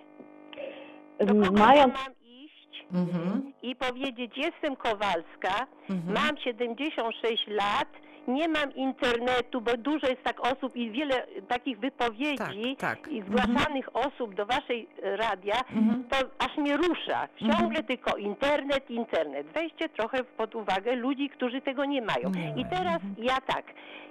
[1.20, 3.54] Do kogo ja Mając mam iść Mhm.
[3.62, 6.14] i powiedzieć, jestem Kowalska, Mhm.
[6.14, 7.88] mam 76 lat,
[8.28, 12.38] nie mam internetu, bo dużo jest tak osób i wiele takich wypowiedzi
[12.80, 13.07] Tak, tak.
[13.07, 16.03] i zgłaszanych osób do waszej e, radia, Mhm.
[16.09, 17.28] to aż mnie rusza.
[17.51, 19.47] Ciągle tylko internet, internet.
[19.53, 22.32] Weźcie trochę pod uwagę ludzi, którzy tego nie mają.
[22.57, 23.65] I teraz ja tak,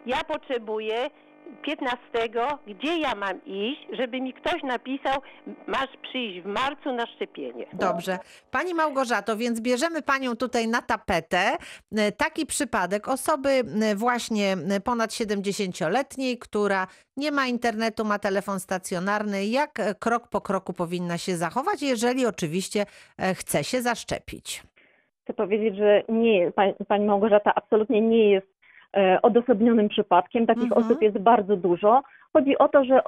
[0.06, 1.10] ja potrzebuję
[1.62, 1.98] 15,
[2.66, 5.22] gdzie ja mam iść, żeby mi ktoś napisał,
[5.66, 7.66] masz przyjść w marcu na szczepienie.
[7.72, 8.18] Dobrze.
[8.50, 11.56] Pani Małgorzato, więc bierzemy panią tutaj na tapetę.
[11.96, 16.86] E, Taki przypadek osoby e, właśnie e, ponad 70-letniej, która
[17.16, 19.46] nie ma internetu, ma telefon stacjonarny.
[19.46, 22.86] Jak krok po kroku powinna się zachować, jeżeli oczywiście
[23.34, 24.62] chce się zaszczepić?
[25.26, 28.55] chcę powiedzieć, że nie, Pani, Pani Małgorzata absolutnie nie jest
[29.22, 30.46] odosobnionym przypadkiem.
[30.46, 30.84] Takich Mhm.
[30.84, 32.02] osób jest bardzo dużo.
[32.32, 33.00] Chodzi o to, że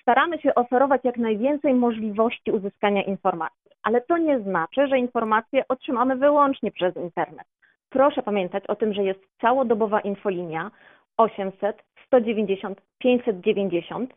[0.00, 6.16] staramy się oferować jak najwięcej możliwości uzyskania informacji, ale to nie znaczy, że informacje otrzymamy
[6.16, 7.46] wyłącznie przez internet.
[7.90, 10.70] Proszę pamiętać o tym, że jest całodobowa infolinia
[11.16, 14.14] 800 190 590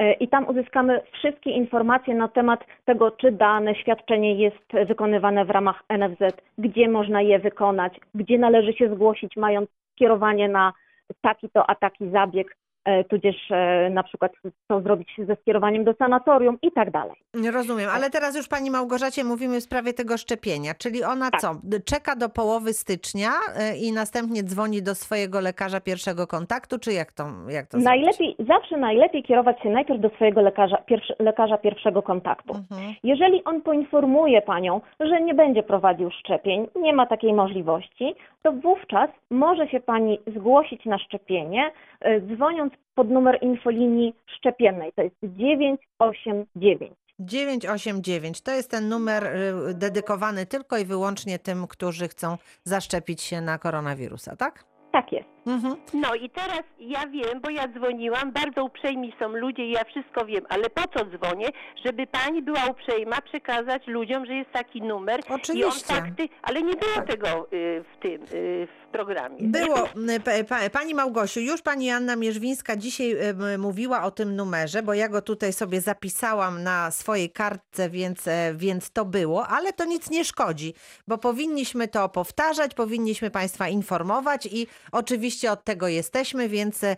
[0.00, 5.50] E, i tam uzyskamy wszystkie informacje na temat tego, czy dane świadczenie jest wykonywane w
[5.50, 9.70] ramach NFZ, gdzie można je wykonać, gdzie należy się zgłosić, mając
[10.00, 10.72] skierowanie na
[11.20, 14.32] taki to, a taki zabieg, e, tudzież e, na przykład
[14.68, 17.16] co zrobić ze skierowaniem do sanatorium i tak dalej.
[17.52, 21.40] Rozumiem, ale teraz już pani Małgorzacie mówimy w sprawie tego szczepienia, czyli ona Tak.
[21.40, 26.92] co, czeka do połowy stycznia y, i następnie dzwoni do swojego lekarza pierwszego kontaktu, czy
[26.92, 27.84] jak to, jak to zrobić?
[27.84, 32.54] Najlepiej, zawsze najlepiej kierować się najpierw do swojego lekarza, pierwszy, lekarza pierwszego kontaktu.
[32.54, 32.94] Mhm.
[33.02, 39.10] Jeżeli on poinformuje panią, że nie będzie prowadził szczepień, nie ma takiej możliwości, to wówczas
[39.30, 44.92] może się pani zgłosić na szczepienie, e, dzwoniąc pod numer infolinii szczepiennej.
[44.92, 46.92] To jest 989.
[47.20, 53.40] 989 to jest ten numer y, dedykowany tylko i wyłącznie tym, którzy chcą zaszczepić się
[53.40, 54.69] na koronawirusa, tak?
[54.92, 55.28] Tak jest.
[55.46, 55.76] Mhm.
[55.94, 60.24] No i teraz ja wiem, bo ja dzwoniłam, bardzo uprzejmi są ludzie i ja wszystko
[60.24, 61.48] wiem, ale po co dzwonię?
[61.84, 65.94] Żeby pani była uprzejma przekazać ludziom, że jest taki numer i on Oczywiście.
[65.94, 69.38] fakty, ale nie było tego y, w tym, y, w programie.
[69.48, 69.88] Było,
[70.24, 73.16] pa- pa- pani Małgosiu, już pani Anna Mierzwińska dzisiaj
[73.58, 78.54] mówiła o tym numerze, bo ja go tutaj sobie zapisałam na swojej kartce, więc, e,
[78.56, 80.74] więc to było, ale to nic nie szkodzi,
[81.08, 86.96] bo powinniśmy to powtarzać, powinniśmy państwa informować i oczywiście od tego jesteśmy, więc e,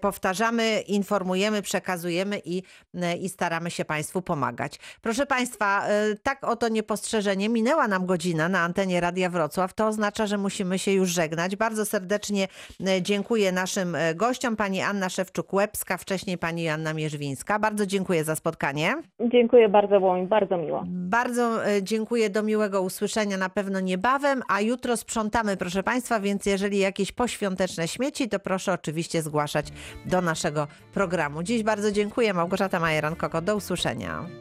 [0.00, 2.62] powtarzamy, informujemy, przekazujemy i,
[3.20, 4.78] i staramy się państwu pomagać.
[5.02, 10.26] Proszę państwa, e, tak oto niepostrzeżenie, minęła nam godzina na antenie Radia Wrocław, to oznacza,
[10.26, 11.56] że musimy się już żegnać.
[11.56, 12.48] Bardzo serdecznie
[12.88, 17.58] e, dziękuję naszym e, gościom, pani Anna Szewczuk-Łebska, wcześniej pani Joanna Mierzwińska.
[17.58, 18.94] Bardzo dziękuję za spotkanie.
[19.32, 20.84] Dziękuję bardzo, było mi bardzo miło.
[20.86, 26.46] Bardzo e, dziękuję, do miłego usłyszenia na pewno niebawem, a jutro sprzątamy, proszę Państwa, więc
[26.46, 29.66] jeżeli jakieś poświąteczne śmieci, to proszę oczywiście zgłaszać
[30.06, 31.42] do naszego programu.
[31.42, 34.40] Dziś bardzo dziękuję, Małgorzata Majeran-Koko, do usłyszenia.